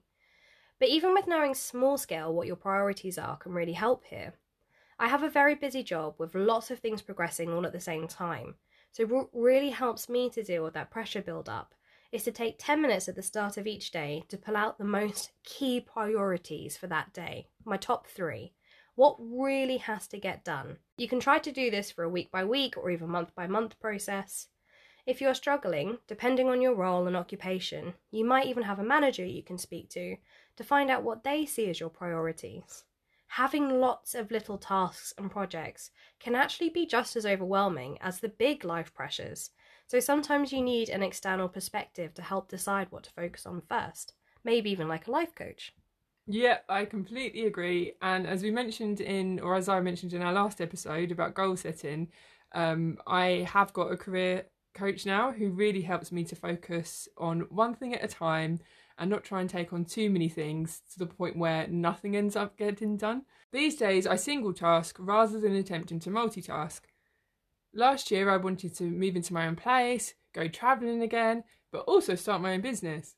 But 0.79 0.89
even 0.89 1.13
with 1.13 1.27
knowing 1.27 1.55
small 1.55 1.97
scale 1.97 2.33
what 2.33 2.47
your 2.47 2.57
priorities 2.57 3.17
are 3.17 3.37
can 3.37 3.53
really 3.53 3.73
help 3.73 4.03
here. 4.05 4.33
I 4.99 5.07
have 5.07 5.23
a 5.23 5.29
very 5.29 5.55
busy 5.55 5.83
job 5.83 6.15
with 6.17 6.35
lots 6.35 6.71
of 6.71 6.79
things 6.79 7.01
progressing 7.01 7.51
all 7.51 7.65
at 7.65 7.73
the 7.73 7.79
same 7.79 8.07
time. 8.07 8.55
So, 8.91 9.05
what 9.05 9.27
really 9.33 9.71
helps 9.71 10.07
me 10.07 10.29
to 10.29 10.43
deal 10.43 10.63
with 10.63 10.73
that 10.75 10.91
pressure 10.91 11.21
build 11.21 11.49
up 11.49 11.75
is 12.11 12.23
to 12.23 12.31
take 12.31 12.55
10 12.57 12.81
minutes 12.81 13.09
at 13.09 13.15
the 13.15 13.21
start 13.21 13.57
of 13.57 13.67
each 13.67 13.91
day 13.91 14.23
to 14.29 14.37
pull 14.37 14.55
out 14.55 14.77
the 14.77 14.85
most 14.85 15.31
key 15.43 15.81
priorities 15.81 16.77
for 16.77 16.87
that 16.87 17.13
day, 17.13 17.47
my 17.65 17.75
top 17.75 18.07
three. 18.07 18.53
What 18.95 19.17
really 19.19 19.77
has 19.77 20.07
to 20.07 20.17
get 20.17 20.45
done? 20.45 20.77
You 20.95 21.09
can 21.09 21.19
try 21.19 21.39
to 21.39 21.51
do 21.51 21.69
this 21.69 21.91
for 21.91 22.03
a 22.03 22.09
week 22.09 22.31
by 22.31 22.45
week 22.45 22.77
or 22.77 22.89
even 22.89 23.09
month 23.09 23.35
by 23.35 23.45
month 23.45 23.77
process. 23.81 24.47
If 25.05 25.19
you're 25.19 25.35
struggling, 25.35 25.97
depending 26.07 26.47
on 26.47 26.61
your 26.61 26.75
role 26.75 27.05
and 27.05 27.15
occupation, 27.15 27.95
you 28.09 28.23
might 28.23 28.47
even 28.47 28.63
have 28.63 28.79
a 28.79 28.83
manager 28.83 29.25
you 29.25 29.43
can 29.43 29.57
speak 29.57 29.89
to 29.89 30.15
to 30.55 30.63
find 30.63 30.89
out 30.89 31.03
what 31.03 31.25
they 31.25 31.45
see 31.45 31.69
as 31.69 31.79
your 31.79 31.89
priorities. 31.89 32.85
Having 33.27 33.81
lots 33.81 34.15
of 34.15 34.31
little 34.31 34.57
tasks 34.57 35.13
and 35.17 35.29
projects 35.29 35.91
can 36.19 36.33
actually 36.33 36.69
be 36.69 36.85
just 36.85 37.17
as 37.17 37.25
overwhelming 37.25 37.97
as 37.99 38.21
the 38.21 38.29
big 38.29 38.63
life 38.63 38.93
pressures, 38.93 39.51
so 39.87 39.99
sometimes 39.99 40.53
you 40.53 40.61
need 40.61 40.87
an 40.87 41.03
external 41.03 41.49
perspective 41.49 42.13
to 42.13 42.21
help 42.21 42.47
decide 42.47 42.91
what 42.91 43.03
to 43.03 43.11
focus 43.11 43.45
on 43.45 43.61
first, 43.67 44.13
maybe 44.45 44.71
even 44.71 44.87
like 44.87 45.07
a 45.07 45.11
life 45.11 45.35
coach. 45.35 45.73
Yeah, 46.27 46.59
I 46.67 46.85
completely 46.85 47.45
agree. 47.45 47.93
And 48.01 48.25
as 48.25 48.41
we 48.41 48.49
mentioned 48.51 48.99
in, 48.99 49.39
or 49.39 49.55
as 49.55 49.69
I 49.69 49.79
mentioned 49.79 50.13
in 50.13 50.21
our 50.21 50.33
last 50.33 50.59
episode 50.59 51.11
about 51.11 51.35
goal 51.35 51.55
setting, 51.55 52.09
um, 52.53 52.97
I 53.05 53.47
have 53.51 53.73
got 53.73 53.91
a 53.91 53.97
career 53.97 54.45
coach 54.73 55.05
now 55.05 55.31
who 55.31 55.49
really 55.51 55.81
helps 55.81 56.11
me 56.11 56.23
to 56.25 56.35
focus 56.35 57.07
on 57.17 57.41
one 57.49 57.75
thing 57.75 57.93
at 57.93 58.03
a 58.03 58.07
time 58.07 58.59
and 58.97 59.09
not 59.09 59.23
try 59.23 59.41
and 59.41 59.49
take 59.49 59.71
on 59.71 59.85
too 59.85 60.09
many 60.09 60.27
things 60.29 60.81
to 60.93 60.99
the 60.99 61.05
point 61.05 61.37
where 61.37 61.67
nothing 61.67 62.15
ends 62.15 62.35
up 62.35 62.57
getting 62.57 62.97
done. 62.97 63.23
These 63.51 63.75
days, 63.75 64.07
I 64.07 64.15
single 64.15 64.53
task 64.53 64.97
rather 64.99 65.39
than 65.39 65.55
attempting 65.55 65.99
to 66.01 66.09
multitask. 66.09 66.81
Last 67.73 68.09
year, 68.11 68.29
I 68.29 68.37
wanted 68.37 68.75
to 68.75 68.83
move 68.85 69.15
into 69.15 69.33
my 69.33 69.47
own 69.47 69.55
place, 69.55 70.15
go 70.33 70.47
travelling 70.47 71.01
again, 71.01 71.43
but 71.71 71.79
also 71.81 72.15
start 72.15 72.41
my 72.41 72.53
own 72.53 72.61
business. 72.61 73.15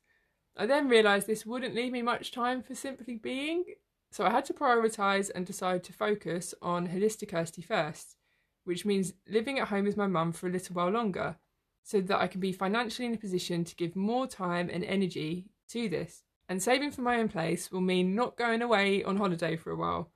I 0.58 0.66
then 0.66 0.88
realised 0.88 1.28
this 1.28 1.46
wouldn't 1.46 1.76
leave 1.76 1.92
me 1.92 2.02
much 2.02 2.32
time 2.32 2.62
for 2.62 2.74
simply 2.74 3.14
being, 3.14 3.64
so 4.10 4.26
I 4.26 4.30
had 4.30 4.44
to 4.46 4.52
prioritise 4.52 5.30
and 5.32 5.46
decide 5.46 5.84
to 5.84 5.92
focus 5.92 6.52
on 6.60 6.88
holistic 6.88 7.28
Kirsty 7.30 7.62
first, 7.62 8.16
which 8.64 8.84
means 8.84 9.12
living 9.28 9.60
at 9.60 9.68
home 9.68 9.84
with 9.84 9.96
my 9.96 10.08
mum 10.08 10.32
for 10.32 10.48
a 10.48 10.50
little 10.50 10.74
while 10.74 10.90
longer, 10.90 11.36
so 11.84 12.00
that 12.00 12.20
I 12.20 12.26
can 12.26 12.40
be 12.40 12.50
financially 12.50 13.06
in 13.06 13.14
a 13.14 13.18
position 13.18 13.62
to 13.64 13.76
give 13.76 13.94
more 13.94 14.26
time 14.26 14.68
and 14.68 14.82
energy 14.82 15.46
to 15.70 15.88
this. 15.88 16.24
And 16.48 16.60
saving 16.60 16.90
for 16.90 17.02
my 17.02 17.20
own 17.20 17.28
place 17.28 17.70
will 17.70 17.80
mean 17.80 18.16
not 18.16 18.36
going 18.36 18.60
away 18.60 19.04
on 19.04 19.16
holiday 19.16 19.56
for 19.56 19.70
a 19.70 19.76
while. 19.76 20.10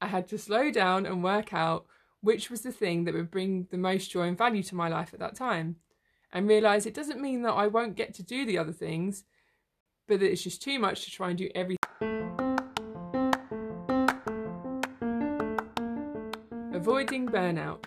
I 0.00 0.08
had 0.08 0.26
to 0.28 0.38
slow 0.38 0.72
down 0.72 1.06
and 1.06 1.22
work 1.22 1.54
out 1.54 1.86
which 2.20 2.50
was 2.50 2.62
the 2.62 2.72
thing 2.72 3.04
that 3.04 3.14
would 3.14 3.30
bring 3.30 3.68
the 3.70 3.78
most 3.78 4.10
joy 4.10 4.26
and 4.26 4.36
value 4.36 4.62
to 4.64 4.74
my 4.74 4.88
life 4.88 5.14
at 5.14 5.20
that 5.20 5.36
time, 5.36 5.76
and 6.32 6.48
realise 6.48 6.84
it 6.84 6.94
doesn't 6.94 7.20
mean 7.20 7.42
that 7.42 7.52
I 7.52 7.68
won't 7.68 7.94
get 7.94 8.12
to 8.14 8.24
do 8.24 8.44
the 8.44 8.58
other 8.58 8.72
things, 8.72 9.24
but 10.08 10.22
it's 10.22 10.42
just 10.42 10.62
too 10.62 10.78
much 10.78 11.04
to 11.04 11.10
try 11.10 11.28
and 11.28 11.38
do 11.38 11.48
everything. 11.54 11.76
Avoiding 16.72 17.28
burnout. 17.28 17.84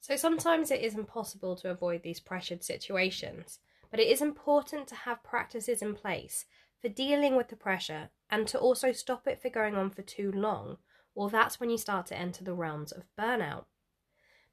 So 0.00 0.14
sometimes 0.14 0.70
it 0.70 0.82
is 0.82 0.94
impossible 0.94 1.56
to 1.56 1.70
avoid 1.70 2.02
these 2.02 2.20
pressured 2.20 2.62
situations, 2.62 3.58
but 3.90 3.98
it 3.98 4.06
is 4.06 4.22
important 4.22 4.86
to 4.88 4.94
have 4.94 5.24
practices 5.24 5.82
in 5.82 5.94
place 5.94 6.46
for 6.80 6.88
dealing 6.88 7.34
with 7.34 7.48
the 7.48 7.56
pressure 7.56 8.10
and 8.30 8.46
to 8.46 8.58
also 8.58 8.92
stop 8.92 9.26
it 9.26 9.42
for 9.42 9.50
going 9.50 9.74
on 9.74 9.90
for 9.90 10.02
too 10.02 10.30
long, 10.30 10.76
or 11.14 11.28
that's 11.28 11.58
when 11.58 11.70
you 11.70 11.78
start 11.78 12.06
to 12.06 12.16
enter 12.16 12.44
the 12.44 12.54
realms 12.54 12.92
of 12.92 13.02
burnout. 13.18 13.64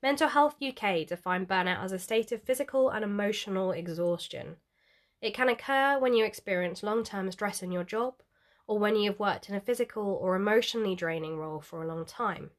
Mental 0.03 0.27
Health 0.27 0.57
UK 0.61 1.07
define 1.07 1.45
burnout 1.45 1.81
as 1.81 1.93
a 1.93 1.97
state 1.97 2.33
of 2.33 2.43
physical 2.43 2.89
and 2.89 3.05
emotional 3.05 3.71
exhaustion. 3.71 4.57
It 5.21 5.33
can 5.33 5.47
occur 5.47 5.97
when 5.97 6.13
you 6.13 6.25
experience 6.25 6.83
long 6.83 7.05
term 7.05 7.31
stress 7.31 7.63
in 7.63 7.71
your 7.71 7.85
job, 7.85 8.15
or 8.67 8.77
when 8.77 8.97
you 8.97 9.09
have 9.09 9.19
worked 9.21 9.47
in 9.47 9.55
a 9.55 9.61
physical 9.61 10.03
or 10.03 10.35
emotionally 10.35 10.93
draining 10.93 11.37
role 11.37 11.61
for 11.61 11.81
a 11.81 11.87
long 11.87 12.03
time. 12.05 12.51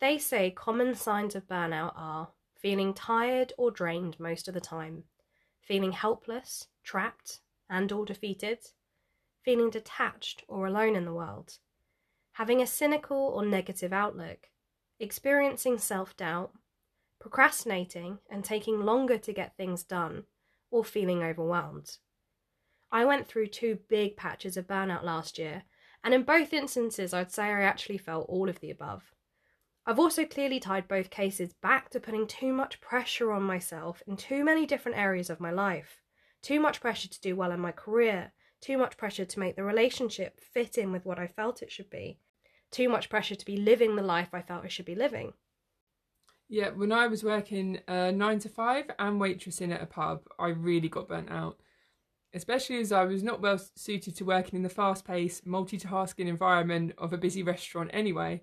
They 0.00 0.16
say 0.16 0.50
common 0.50 0.94
signs 0.94 1.34
of 1.34 1.46
burnout 1.46 1.92
are 1.94 2.30
feeling 2.54 2.94
tired 2.94 3.52
or 3.58 3.70
drained 3.70 4.18
most 4.18 4.48
of 4.48 4.54
the 4.54 4.60
time, 4.62 5.04
feeling 5.60 5.92
helpless, 5.92 6.68
trapped, 6.82 7.40
and 7.68 7.92
or 7.92 8.06
defeated, 8.06 8.60
feeling 9.42 9.68
detached 9.68 10.42
or 10.48 10.66
alone 10.66 10.96
in 10.96 11.04
the 11.04 11.12
world, 11.12 11.58
having 12.32 12.62
a 12.62 12.66
cynical 12.66 13.18
or 13.18 13.44
negative 13.44 13.92
outlook, 13.92 14.48
experiencing 14.98 15.78
self 15.78 16.16
doubt, 16.16 16.52
procrastinating 17.20 18.18
and 18.30 18.44
taking 18.44 18.84
longer 18.84 19.18
to 19.18 19.32
get 19.32 19.56
things 19.56 19.82
done, 19.82 20.24
or 20.70 20.84
feeling 20.84 21.22
overwhelmed. 21.22 21.98
I 22.90 23.04
went 23.04 23.26
through 23.26 23.48
two 23.48 23.78
big 23.88 24.16
patches 24.16 24.56
of 24.56 24.66
burnout 24.66 25.02
last 25.02 25.38
year, 25.38 25.64
and 26.04 26.14
in 26.14 26.22
both 26.22 26.52
instances, 26.52 27.12
I'd 27.12 27.32
say 27.32 27.44
I 27.44 27.62
actually 27.62 27.98
felt 27.98 28.28
all 28.28 28.48
of 28.48 28.60
the 28.60 28.70
above. 28.70 29.12
I've 29.84 29.98
also 29.98 30.24
clearly 30.24 30.58
tied 30.58 30.88
both 30.88 31.10
cases 31.10 31.52
back 31.52 31.90
to 31.90 32.00
putting 32.00 32.26
too 32.26 32.52
much 32.52 32.80
pressure 32.80 33.32
on 33.32 33.42
myself 33.42 34.02
in 34.06 34.16
too 34.16 34.44
many 34.44 34.66
different 34.66 34.98
areas 34.98 35.30
of 35.30 35.40
my 35.40 35.50
life. 35.50 36.00
Too 36.42 36.60
much 36.60 36.80
pressure 36.80 37.08
to 37.08 37.20
do 37.20 37.36
well 37.36 37.52
in 37.52 37.60
my 37.60 37.72
career, 37.72 38.32
too 38.60 38.78
much 38.78 38.96
pressure 38.96 39.24
to 39.24 39.38
make 39.38 39.56
the 39.56 39.62
relationship 39.62 40.40
fit 40.40 40.78
in 40.78 40.90
with 40.90 41.04
what 41.04 41.18
I 41.18 41.28
felt 41.28 41.62
it 41.62 41.70
should 41.70 41.90
be, 41.90 42.18
too 42.70 42.88
much 42.88 43.08
pressure 43.08 43.34
to 43.34 43.44
be 43.44 43.56
living 43.56 43.96
the 43.96 44.02
life 44.02 44.28
I 44.32 44.42
felt 44.42 44.64
I 44.64 44.68
should 44.68 44.86
be 44.86 44.94
living. 44.94 45.32
Yeah, 46.48 46.70
when 46.70 46.92
I 46.92 47.08
was 47.08 47.24
working 47.24 47.80
uh, 47.88 48.12
nine 48.12 48.38
to 48.40 48.48
five 48.48 48.90
and 48.98 49.20
waitressing 49.20 49.72
at 49.72 49.82
a 49.82 49.86
pub, 49.86 50.22
I 50.38 50.48
really 50.48 50.88
got 50.88 51.08
burnt 51.08 51.30
out. 51.30 51.58
Especially 52.32 52.78
as 52.80 52.92
I 52.92 53.04
was 53.04 53.22
not 53.22 53.40
well 53.40 53.58
suited 53.74 54.14
to 54.16 54.24
working 54.24 54.56
in 54.56 54.62
the 54.62 54.68
fast 54.68 55.04
paced, 55.04 55.46
multitasking 55.46 56.26
environment 56.26 56.92
of 56.98 57.12
a 57.12 57.18
busy 57.18 57.42
restaurant 57.42 57.90
anyway. 57.92 58.42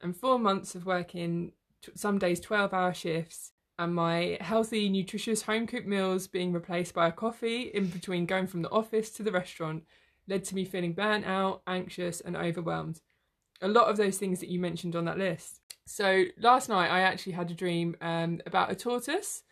And 0.00 0.16
four 0.16 0.38
months 0.38 0.74
of 0.74 0.86
working 0.86 1.52
t- 1.82 1.92
some 1.94 2.18
days 2.18 2.40
12 2.40 2.72
hour 2.72 2.94
shifts 2.94 3.52
and 3.78 3.94
my 3.94 4.38
healthy, 4.40 4.88
nutritious 4.88 5.42
home 5.42 5.66
cooked 5.66 5.86
meals 5.86 6.26
being 6.26 6.52
replaced 6.52 6.94
by 6.94 7.08
a 7.08 7.12
coffee 7.12 7.62
in 7.74 7.88
between 7.88 8.26
going 8.26 8.46
from 8.46 8.62
the 8.62 8.70
office 8.70 9.10
to 9.10 9.22
the 9.22 9.32
restaurant 9.32 9.84
led 10.26 10.44
to 10.44 10.54
me 10.54 10.64
feeling 10.64 10.92
burnt 10.92 11.26
out, 11.26 11.62
anxious, 11.66 12.20
and 12.20 12.36
overwhelmed. 12.36 13.00
A 13.62 13.68
lot 13.68 13.88
of 13.88 13.96
those 13.96 14.18
things 14.18 14.40
that 14.40 14.48
you 14.48 14.58
mentioned 14.58 14.96
on 14.96 15.04
that 15.06 15.18
list. 15.18 15.60
So 15.86 16.24
last 16.38 16.68
night 16.68 16.90
I 16.90 17.00
actually 17.00 17.32
had 17.32 17.50
a 17.50 17.54
dream 17.54 17.96
um, 18.00 18.40
about 18.46 18.70
a 18.70 18.74
tortoise, 18.74 19.42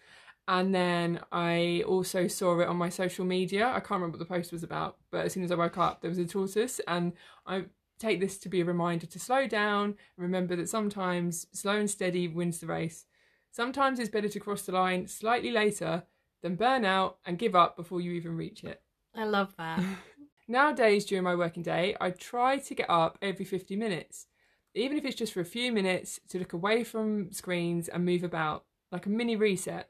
and 0.49 0.75
then 0.75 1.21
I 1.31 1.85
also 1.87 2.27
saw 2.27 2.59
it 2.61 2.69
on 2.69 2.77
my 2.77 2.89
social 2.89 3.25
media. 3.25 3.69
I 3.69 3.81
can't 3.81 3.93
remember 3.93 4.19
what 4.19 4.29
the 4.29 4.35
post 4.35 4.53
was 4.53 4.63
about, 4.63 4.97
but 5.11 5.27
as 5.27 5.33
soon 5.33 5.45
as 5.45 5.53
I 5.53 5.57
woke 5.57 5.79
up, 5.79 6.01
there 6.01 6.11
was 6.11 6.19
a 6.19 6.27
tortoise, 6.27 6.81
and 6.89 7.13
I 7.47 7.65
take 7.99 8.21
this 8.21 8.39
to 8.39 8.49
be 8.49 8.61
a 8.61 8.65
reminder 8.65 9.07
to 9.07 9.19
slow 9.19 9.47
down. 9.47 9.97
Remember 10.17 10.57
that 10.57 10.69
sometimes 10.69 11.47
slow 11.53 11.77
and 11.77 11.89
steady 11.89 12.27
wins 12.27 12.59
the 12.59 12.67
race 12.67 13.07
Sometimes 13.53 13.99
it's 13.99 14.09
better 14.09 14.31
to 14.31 14.41
cross 14.41 14.63
the 14.63 14.73
line 14.73 15.07
slightly 15.07 15.51
later 15.51 16.05
than 16.43 16.57
burn 16.57 16.87
out 16.87 17.19
and 17.27 17.39
give 17.39 17.55
up 17.55 17.77
before 17.77 18.01
you 18.01 18.13
even 18.13 18.35
reach 18.35 18.65
it. 18.65 18.81
I 19.15 19.25
love 19.25 19.55
that. 19.59 19.79
Nowadays, 20.49 21.05
during 21.05 21.25
my 21.25 21.35
working 21.35 21.63
day, 21.63 21.97
I 22.01 22.11
try 22.11 22.59
to 22.59 22.75
get 22.75 22.91
up 22.91 23.19
every 23.23 23.45
50 23.45 23.77
minutes, 23.77 24.27
even 24.75 24.97
if 24.99 25.05
it's 25.05 25.17
just 25.17 25.33
for 25.33 25.41
a 25.41 25.45
few 25.45 25.73
minutes 25.73 26.21
to 26.29 26.39
look 26.39 26.53
away 26.53 26.85
from 26.85 27.33
screens 27.33 27.89
and 27.89 28.05
move 28.05 28.25
about, 28.25 28.65
like 28.91 29.07
a 29.07 29.11
mini 29.11 29.37
reset. 29.37 29.89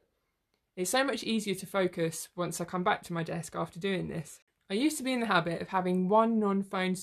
It's 0.77 0.91
so 0.91 1.05
much 1.05 1.23
easier 1.23 1.55
to 1.55 1.67
focus 1.67 2.29
once 2.37 2.61
I 2.61 2.65
come 2.65 2.85
back 2.85 3.03
to 3.05 3.13
my 3.13 3.23
desk 3.23 3.55
after 3.57 3.79
doing 3.79 4.09
this. 4.09 4.41
I 4.71 4.75
used 4.75 4.97
to 4.99 5.03
be 5.03 5.13
in 5.13 5.21
the 5.21 5.27
habit 5.27 5.61
of 5.61 5.69
having 5.69 6.09
one 6.09 6.39
non 6.39 6.63
phone 6.63 6.97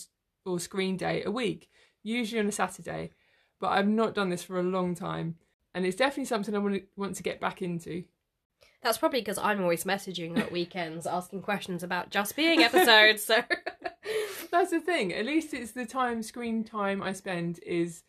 or 0.45 0.59
screen 0.59 0.97
day 0.97 1.23
a 1.23 1.31
week, 1.31 1.69
usually 2.03 2.39
on 2.39 2.47
a 2.47 2.51
Saturday, 2.51 3.11
but 3.59 3.69
I've 3.69 3.87
not 3.87 4.15
done 4.15 4.29
this 4.29 4.43
for 4.43 4.59
a 4.59 4.63
long 4.63 4.95
time 4.95 5.35
and 5.73 5.85
it's 5.85 5.95
definitely 5.95 6.25
something 6.25 6.55
I 6.55 6.59
want 6.59 6.75
to, 6.75 6.83
want 6.95 7.15
to 7.15 7.23
get 7.23 7.39
back 7.39 7.61
into. 7.61 8.03
That's 8.81 8.97
probably 8.97 9.19
because 9.19 9.37
I'm 9.37 9.61
always 9.61 9.83
messaging 9.83 10.37
at 10.37 10.51
weekends 10.51 11.05
asking 11.05 11.41
questions 11.41 11.83
about 11.83 12.11
Just 12.11 12.35
Being 12.35 12.63
episodes. 12.63 13.23
So 13.23 13.43
that's 14.51 14.71
the 14.71 14.79
thing. 14.79 15.13
At 15.13 15.25
least 15.25 15.53
it's 15.53 15.71
the 15.71 15.85
time 15.85 16.23
screen 16.23 16.63
time 16.63 17.03
I 17.03 17.13
spend 17.13 17.59
is 17.65 18.03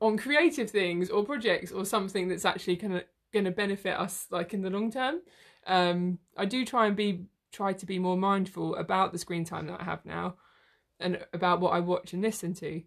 on 0.00 0.18
creative 0.18 0.70
things 0.70 1.08
or 1.08 1.24
projects 1.24 1.72
or 1.72 1.84
something 1.84 2.28
that's 2.28 2.44
actually 2.44 2.76
kind 2.76 2.94
of 2.94 3.04
going 3.32 3.44
to 3.44 3.50
benefit 3.50 3.98
us 3.98 4.26
like 4.30 4.52
in 4.52 4.62
the 4.62 4.70
long 4.70 4.90
term. 4.90 5.20
Um, 5.66 6.18
I 6.36 6.44
do 6.44 6.64
try 6.64 6.86
and 6.86 6.96
be 6.96 7.26
try 7.52 7.72
to 7.72 7.86
be 7.86 7.98
more 7.98 8.16
mindful 8.16 8.76
about 8.76 9.12
the 9.12 9.18
screen 9.18 9.44
time 9.44 9.66
that 9.66 9.80
I 9.80 9.84
have 9.84 10.04
now 10.04 10.34
and 11.00 11.24
about 11.32 11.60
what 11.60 11.72
I 11.72 11.80
watch 11.80 12.12
and 12.12 12.22
listen 12.22 12.52
to. 12.54 12.82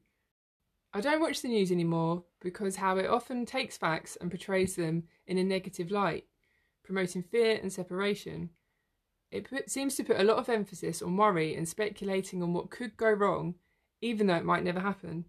I 0.93 1.01
don't 1.01 1.21
watch 1.21 1.41
the 1.41 1.47
news 1.47 1.71
anymore 1.71 2.23
because 2.41 2.75
how 2.75 2.97
it 2.97 3.07
often 3.07 3.45
takes 3.45 3.77
facts 3.77 4.17
and 4.19 4.31
portrays 4.31 4.75
them 4.75 5.03
in 5.27 5.37
a 5.37 5.43
negative 5.43 5.91
light, 5.91 6.25
promoting 6.89 7.21
fear 7.21 7.59
and 7.61 7.71
separation. 7.71 8.49
It 9.29 9.47
put, 9.47 9.69
seems 9.69 9.93
to 9.95 10.03
put 10.03 10.19
a 10.19 10.23
lot 10.23 10.37
of 10.37 10.49
emphasis 10.49 11.03
on 11.03 11.15
worry 11.15 11.53
and 11.53 11.69
speculating 11.69 12.41
on 12.41 12.51
what 12.51 12.71
could 12.71 12.97
go 12.97 13.11
wrong, 13.11 13.53
even 14.01 14.25
though 14.25 14.37
it 14.37 14.43
might 14.43 14.63
never 14.63 14.79
happen. 14.79 15.25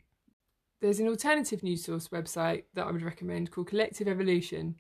There's 0.81 1.01
an 1.01 1.09
alternative 1.09 1.63
news 1.63 1.85
source 1.85 2.09
website 2.09 2.65
that 2.73 2.87
I 2.87 2.91
would 2.91 3.03
recommend 3.03 3.51
called 3.51 3.67
Collective 3.69 4.09
Evolution. 4.09 4.77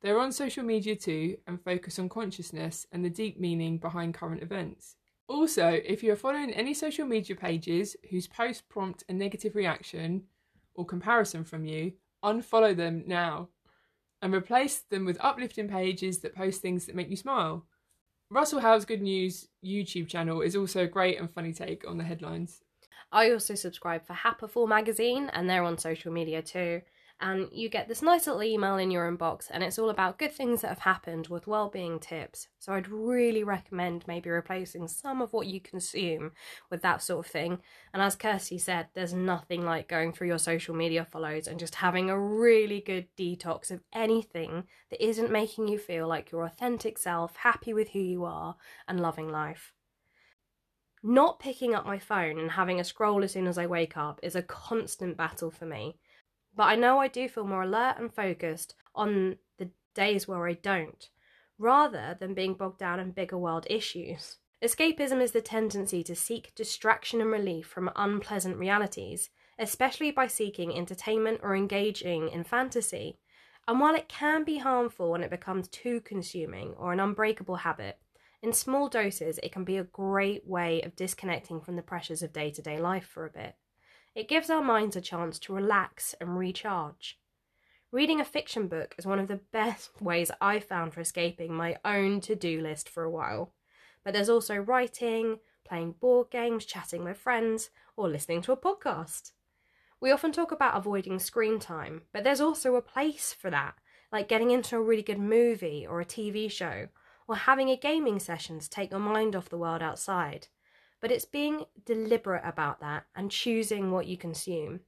They're 0.00 0.18
on 0.18 0.32
social 0.32 0.64
media 0.64 0.96
too 0.96 1.36
and 1.46 1.62
focus 1.62 1.98
on 1.98 2.08
consciousness 2.08 2.86
and 2.92 3.04
the 3.04 3.10
deep 3.10 3.38
meaning 3.38 3.76
behind 3.76 4.14
current 4.14 4.42
events. 4.42 4.96
Also, 5.28 5.68
if 5.68 6.02
you're 6.02 6.16
following 6.16 6.50
any 6.54 6.72
social 6.72 7.04
media 7.04 7.36
pages 7.36 7.94
whose 8.08 8.26
posts 8.26 8.62
prompt 8.70 9.04
a 9.10 9.12
negative 9.12 9.54
reaction 9.54 10.22
or 10.74 10.86
comparison 10.86 11.44
from 11.44 11.66
you, 11.66 11.92
unfollow 12.24 12.74
them 12.74 13.04
now 13.06 13.50
and 14.22 14.34
replace 14.34 14.78
them 14.78 15.04
with 15.04 15.18
uplifting 15.20 15.68
pages 15.68 16.18
that 16.18 16.34
post 16.34 16.62
things 16.62 16.86
that 16.86 16.94
make 16.94 17.10
you 17.10 17.16
smile. 17.16 17.66
Russell 18.30 18.60
Howard's 18.60 18.84
Good 18.84 19.02
News 19.02 19.48
YouTube 19.64 20.08
channel 20.08 20.40
is 20.40 20.56
also 20.56 20.84
a 20.84 20.88
great 20.88 21.18
and 21.18 21.32
funny 21.32 21.52
take 21.52 21.88
on 21.88 21.98
the 21.98 22.04
headlines. 22.04 22.60
I 23.12 23.30
also 23.30 23.54
subscribe 23.54 24.04
for 24.06 24.14
Happiful 24.14 24.68
magazine, 24.68 25.30
and 25.32 25.48
they're 25.48 25.62
on 25.62 25.78
social 25.78 26.12
media 26.12 26.42
too 26.42 26.82
and 27.20 27.48
you 27.50 27.68
get 27.68 27.88
this 27.88 28.02
nice 28.02 28.26
little 28.26 28.42
email 28.42 28.76
in 28.76 28.90
your 28.90 29.10
inbox 29.10 29.46
and 29.50 29.62
it's 29.62 29.78
all 29.78 29.88
about 29.88 30.18
good 30.18 30.32
things 30.32 30.60
that 30.60 30.68
have 30.68 30.80
happened 30.80 31.28
with 31.28 31.46
well-being 31.46 31.98
tips. 31.98 32.48
So 32.58 32.74
i'd 32.74 32.88
really 32.88 33.42
recommend 33.42 34.04
maybe 34.06 34.28
replacing 34.28 34.88
some 34.88 35.22
of 35.22 35.32
what 35.32 35.46
you 35.46 35.60
consume 35.60 36.32
with 36.70 36.82
that 36.82 37.02
sort 37.02 37.24
of 37.24 37.32
thing. 37.32 37.58
And 37.94 38.02
as 38.02 38.16
kirsty 38.16 38.58
said 38.58 38.88
there's 38.94 39.14
nothing 39.14 39.64
like 39.64 39.88
going 39.88 40.12
through 40.12 40.28
your 40.28 40.38
social 40.38 40.74
media 40.74 41.04
follows 41.04 41.46
and 41.46 41.58
just 41.58 41.76
having 41.76 42.10
a 42.10 42.20
really 42.20 42.80
good 42.80 43.06
detox 43.16 43.70
of 43.70 43.80
anything 43.94 44.64
that 44.90 45.04
isn't 45.04 45.30
making 45.32 45.68
you 45.68 45.78
feel 45.78 46.06
like 46.06 46.30
your 46.30 46.44
authentic 46.44 46.98
self 46.98 47.36
happy 47.36 47.72
with 47.72 47.90
who 47.90 48.00
you 48.00 48.24
are 48.24 48.56
and 48.86 49.00
loving 49.00 49.30
life. 49.30 49.72
Not 51.02 51.38
picking 51.38 51.74
up 51.74 51.86
my 51.86 51.98
phone 51.98 52.38
and 52.38 52.50
having 52.50 52.80
a 52.80 52.84
scroll 52.84 53.22
as 53.22 53.32
soon 53.32 53.46
as 53.46 53.58
I 53.58 53.66
wake 53.66 53.96
up 53.96 54.18
is 54.22 54.34
a 54.34 54.42
constant 54.42 55.16
battle 55.16 55.50
for 55.50 55.64
me. 55.64 55.98
But 56.56 56.64
I 56.64 56.74
know 56.74 56.98
I 56.98 57.08
do 57.08 57.28
feel 57.28 57.46
more 57.46 57.62
alert 57.62 57.96
and 57.98 58.12
focused 58.12 58.74
on 58.94 59.36
the 59.58 59.68
days 59.94 60.26
where 60.26 60.48
I 60.48 60.54
don't, 60.54 61.08
rather 61.58 62.16
than 62.18 62.32
being 62.32 62.54
bogged 62.54 62.78
down 62.78 62.98
in 62.98 63.10
bigger 63.10 63.36
world 63.36 63.66
issues. 63.68 64.38
Escapism 64.62 65.20
is 65.20 65.32
the 65.32 65.42
tendency 65.42 66.02
to 66.02 66.14
seek 66.14 66.54
distraction 66.54 67.20
and 67.20 67.30
relief 67.30 67.66
from 67.66 67.90
unpleasant 67.94 68.56
realities, 68.56 69.28
especially 69.58 70.10
by 70.10 70.26
seeking 70.26 70.74
entertainment 70.74 71.40
or 71.42 71.54
engaging 71.54 72.30
in 72.30 72.42
fantasy. 72.42 73.18
And 73.68 73.78
while 73.78 73.94
it 73.94 74.08
can 74.08 74.42
be 74.42 74.58
harmful 74.58 75.10
when 75.10 75.22
it 75.22 75.30
becomes 75.30 75.68
too 75.68 76.00
consuming 76.00 76.72
or 76.78 76.94
an 76.94 77.00
unbreakable 77.00 77.56
habit, 77.56 77.98
in 78.42 78.54
small 78.54 78.88
doses 78.88 79.38
it 79.42 79.52
can 79.52 79.64
be 79.64 79.76
a 79.76 79.84
great 79.84 80.46
way 80.46 80.80
of 80.80 80.96
disconnecting 80.96 81.60
from 81.60 81.76
the 81.76 81.82
pressures 81.82 82.22
of 82.22 82.32
day 82.32 82.50
to 82.50 82.62
day 82.62 82.78
life 82.80 83.06
for 83.06 83.26
a 83.26 83.30
bit. 83.30 83.56
It 84.16 84.28
gives 84.28 84.48
our 84.48 84.62
minds 84.62 84.96
a 84.96 85.02
chance 85.02 85.38
to 85.40 85.52
relax 85.52 86.14
and 86.22 86.38
recharge. 86.38 87.20
Reading 87.92 88.18
a 88.18 88.24
fiction 88.24 88.66
book 88.66 88.94
is 88.96 89.04
one 89.04 89.18
of 89.18 89.28
the 89.28 89.42
best 89.52 89.90
ways 90.00 90.30
I've 90.40 90.64
found 90.64 90.94
for 90.94 91.02
escaping 91.02 91.52
my 91.52 91.76
own 91.84 92.22
to 92.22 92.34
do 92.34 92.62
list 92.62 92.88
for 92.88 93.04
a 93.04 93.10
while. 93.10 93.52
But 94.02 94.14
there's 94.14 94.30
also 94.30 94.56
writing, 94.56 95.40
playing 95.66 95.96
board 96.00 96.30
games, 96.30 96.64
chatting 96.64 97.04
with 97.04 97.18
friends, 97.18 97.68
or 97.94 98.08
listening 98.08 98.40
to 98.42 98.52
a 98.52 98.56
podcast. 98.56 99.32
We 100.00 100.10
often 100.10 100.32
talk 100.32 100.50
about 100.50 100.78
avoiding 100.78 101.18
screen 101.18 101.58
time, 101.58 102.04
but 102.14 102.24
there's 102.24 102.40
also 102.40 102.76
a 102.76 102.80
place 102.80 103.34
for 103.34 103.50
that, 103.50 103.74
like 104.10 104.28
getting 104.28 104.50
into 104.50 104.78
a 104.78 104.82
really 104.82 105.02
good 105.02 105.18
movie 105.18 105.86
or 105.86 106.00
a 106.00 106.06
TV 106.06 106.50
show, 106.50 106.88
or 107.28 107.36
having 107.36 107.68
a 107.68 107.76
gaming 107.76 108.18
session 108.18 108.60
to 108.60 108.70
take 108.70 108.92
your 108.92 109.00
mind 109.00 109.36
off 109.36 109.50
the 109.50 109.58
world 109.58 109.82
outside 109.82 110.48
but 111.00 111.10
it's 111.10 111.24
being 111.24 111.64
deliberate 111.84 112.42
about 112.44 112.80
that 112.80 113.04
and 113.14 113.30
choosing 113.30 113.90
what 113.90 114.06
you 114.06 114.16
consume. 114.16 114.80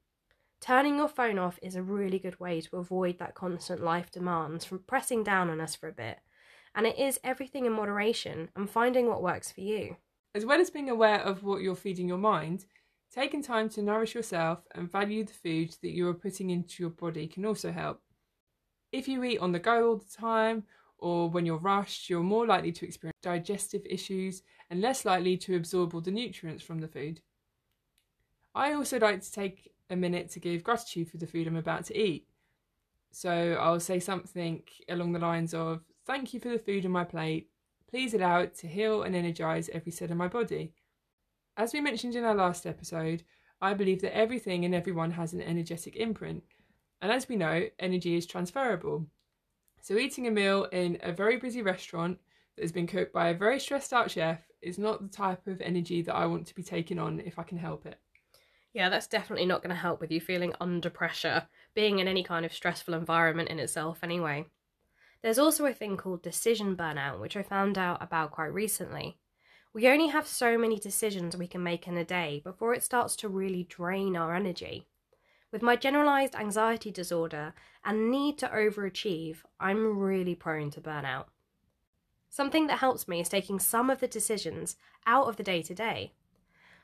Turning 0.60 0.96
your 0.96 1.08
phone 1.08 1.38
off 1.38 1.58
is 1.62 1.76
a 1.76 1.82
really 1.82 2.18
good 2.18 2.38
way 2.40 2.60
to 2.60 2.76
avoid 2.76 3.18
that 3.18 3.34
constant 3.34 3.82
life 3.82 4.10
demands 4.10 4.64
from 4.64 4.80
pressing 4.80 5.22
down 5.22 5.48
on 5.48 5.60
us 5.60 5.76
for 5.76 5.88
a 5.88 5.92
bit. 5.92 6.18
And 6.74 6.86
it 6.86 6.98
is 6.98 7.20
everything 7.22 7.64
in 7.64 7.72
moderation 7.72 8.50
and 8.56 8.68
finding 8.68 9.06
what 9.06 9.22
works 9.22 9.52
for 9.52 9.60
you. 9.60 9.96
As 10.34 10.44
well 10.44 10.60
as 10.60 10.70
being 10.70 10.90
aware 10.90 11.20
of 11.20 11.42
what 11.42 11.62
you're 11.62 11.76
feeding 11.76 12.08
your 12.08 12.18
mind, 12.18 12.66
taking 13.12 13.42
time 13.42 13.68
to 13.70 13.82
nourish 13.82 14.14
yourself 14.14 14.60
and 14.74 14.90
value 14.90 15.24
the 15.24 15.32
food 15.32 15.74
that 15.82 15.90
you 15.90 16.08
are 16.08 16.14
putting 16.14 16.50
into 16.50 16.82
your 16.82 16.90
body 16.90 17.26
can 17.26 17.44
also 17.44 17.72
help. 17.72 18.02
If 18.92 19.08
you 19.08 19.22
eat 19.24 19.38
on 19.38 19.52
the 19.52 19.58
go 19.58 19.88
all 19.88 19.96
the 19.96 20.16
time 20.16 20.64
or 20.98 21.30
when 21.30 21.46
you're 21.46 21.58
rushed, 21.58 22.10
you're 22.10 22.22
more 22.22 22.46
likely 22.46 22.72
to 22.72 22.86
experience 22.86 23.18
digestive 23.22 23.82
issues 23.88 24.42
and 24.70 24.80
less 24.80 25.04
likely 25.04 25.36
to 25.36 25.56
absorb 25.56 25.94
all 25.94 26.00
the 26.00 26.10
nutrients 26.10 26.62
from 26.62 26.80
the 26.80 26.88
food. 26.88 27.20
I 28.54 28.72
also 28.72 28.98
like 28.98 29.22
to 29.22 29.32
take 29.32 29.72
a 29.90 29.96
minute 29.96 30.30
to 30.30 30.40
give 30.40 30.64
gratitude 30.64 31.10
for 31.10 31.16
the 31.16 31.26
food 31.26 31.46
I'm 31.46 31.56
about 31.56 31.84
to 31.86 31.98
eat. 31.98 32.26
So 33.10 33.56
I'll 33.60 33.80
say 33.80 34.00
something 34.00 34.62
along 34.88 35.12
the 35.12 35.18
lines 35.18 35.54
of, 35.54 35.80
Thank 36.06 36.32
you 36.32 36.40
for 36.40 36.48
the 36.48 36.58
food 36.58 36.84
on 36.84 36.92
my 36.92 37.04
plate. 37.04 37.50
Please 37.90 38.14
allow 38.14 38.40
it 38.40 38.54
to 38.56 38.66
heal 38.66 39.02
and 39.02 39.14
energize 39.14 39.68
every 39.70 39.92
cell 39.92 40.10
in 40.10 40.16
my 40.16 40.28
body. 40.28 40.72
As 41.56 41.72
we 41.72 41.80
mentioned 41.80 42.14
in 42.14 42.24
our 42.24 42.34
last 42.34 42.66
episode, 42.66 43.24
I 43.60 43.74
believe 43.74 44.00
that 44.02 44.16
everything 44.16 44.64
and 44.64 44.74
everyone 44.74 45.12
has 45.12 45.32
an 45.32 45.42
energetic 45.42 45.96
imprint. 45.96 46.44
And 47.00 47.10
as 47.10 47.28
we 47.28 47.36
know, 47.36 47.68
energy 47.78 48.16
is 48.16 48.26
transferable. 48.26 49.06
So, 49.80 49.96
eating 49.96 50.26
a 50.26 50.30
meal 50.30 50.64
in 50.64 50.98
a 51.02 51.12
very 51.12 51.36
busy 51.36 51.62
restaurant 51.62 52.18
that 52.56 52.62
has 52.62 52.72
been 52.72 52.86
cooked 52.86 53.12
by 53.12 53.28
a 53.28 53.34
very 53.34 53.60
stressed 53.60 53.92
out 53.92 54.10
chef 54.10 54.47
is 54.62 54.78
not 54.78 55.02
the 55.02 55.08
type 55.08 55.46
of 55.46 55.60
energy 55.60 56.02
that 56.02 56.14
I 56.14 56.26
want 56.26 56.46
to 56.46 56.54
be 56.54 56.62
taking 56.62 56.98
on 56.98 57.20
if 57.20 57.38
I 57.38 57.42
can 57.42 57.58
help 57.58 57.86
it. 57.86 57.98
Yeah, 58.72 58.88
that's 58.88 59.06
definitely 59.06 59.46
not 59.46 59.62
going 59.62 59.74
to 59.74 59.80
help 59.80 60.00
with 60.00 60.10
you 60.10 60.20
feeling 60.20 60.52
under 60.60 60.90
pressure, 60.90 61.48
being 61.74 61.98
in 61.98 62.08
any 62.08 62.22
kind 62.22 62.44
of 62.44 62.52
stressful 62.52 62.94
environment 62.94 63.48
in 63.48 63.58
itself, 63.58 64.00
anyway. 64.02 64.46
There's 65.22 65.38
also 65.38 65.66
a 65.66 65.72
thing 65.72 65.96
called 65.96 66.22
decision 66.22 66.76
burnout, 66.76 67.20
which 67.20 67.36
I 67.36 67.42
found 67.42 67.76
out 67.76 68.02
about 68.02 68.30
quite 68.30 68.52
recently. 68.52 69.18
We 69.72 69.88
only 69.88 70.08
have 70.08 70.26
so 70.26 70.56
many 70.56 70.78
decisions 70.78 71.36
we 71.36 71.46
can 71.46 71.62
make 71.62 71.88
in 71.88 71.96
a 71.96 72.04
day 72.04 72.40
before 72.44 72.74
it 72.74 72.82
starts 72.82 73.16
to 73.16 73.28
really 73.28 73.64
drain 73.64 74.16
our 74.16 74.34
energy. 74.34 74.86
With 75.50 75.62
my 75.62 75.76
generalized 75.76 76.34
anxiety 76.34 76.90
disorder 76.90 77.54
and 77.84 78.10
need 78.10 78.38
to 78.38 78.48
overachieve, 78.48 79.38
I'm 79.58 79.98
really 79.98 80.34
prone 80.34 80.70
to 80.72 80.80
burnout. 80.80 81.26
Something 82.30 82.66
that 82.66 82.78
helps 82.78 83.08
me 83.08 83.20
is 83.20 83.28
taking 83.28 83.58
some 83.58 83.90
of 83.90 84.00
the 84.00 84.08
decisions 84.08 84.76
out 85.06 85.28
of 85.28 85.36
the 85.36 85.42
day 85.42 85.62
to 85.62 85.74
day. 85.74 86.12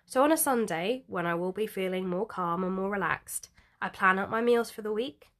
So 0.06 0.22
on 0.22 0.32
a 0.32 0.36
Sunday, 0.36 1.04
when 1.06 1.26
I 1.26 1.34
will 1.34 1.52
be 1.52 1.66
feeling 1.66 2.08
more 2.08 2.26
calm 2.26 2.64
and 2.64 2.74
more 2.74 2.90
relaxed, 2.90 3.50
I 3.80 3.88
plan 3.88 4.18
out 4.18 4.30
my 4.30 4.40
meals 4.40 4.70
for 4.70 4.82
the 4.82 4.92
week. 4.92 5.30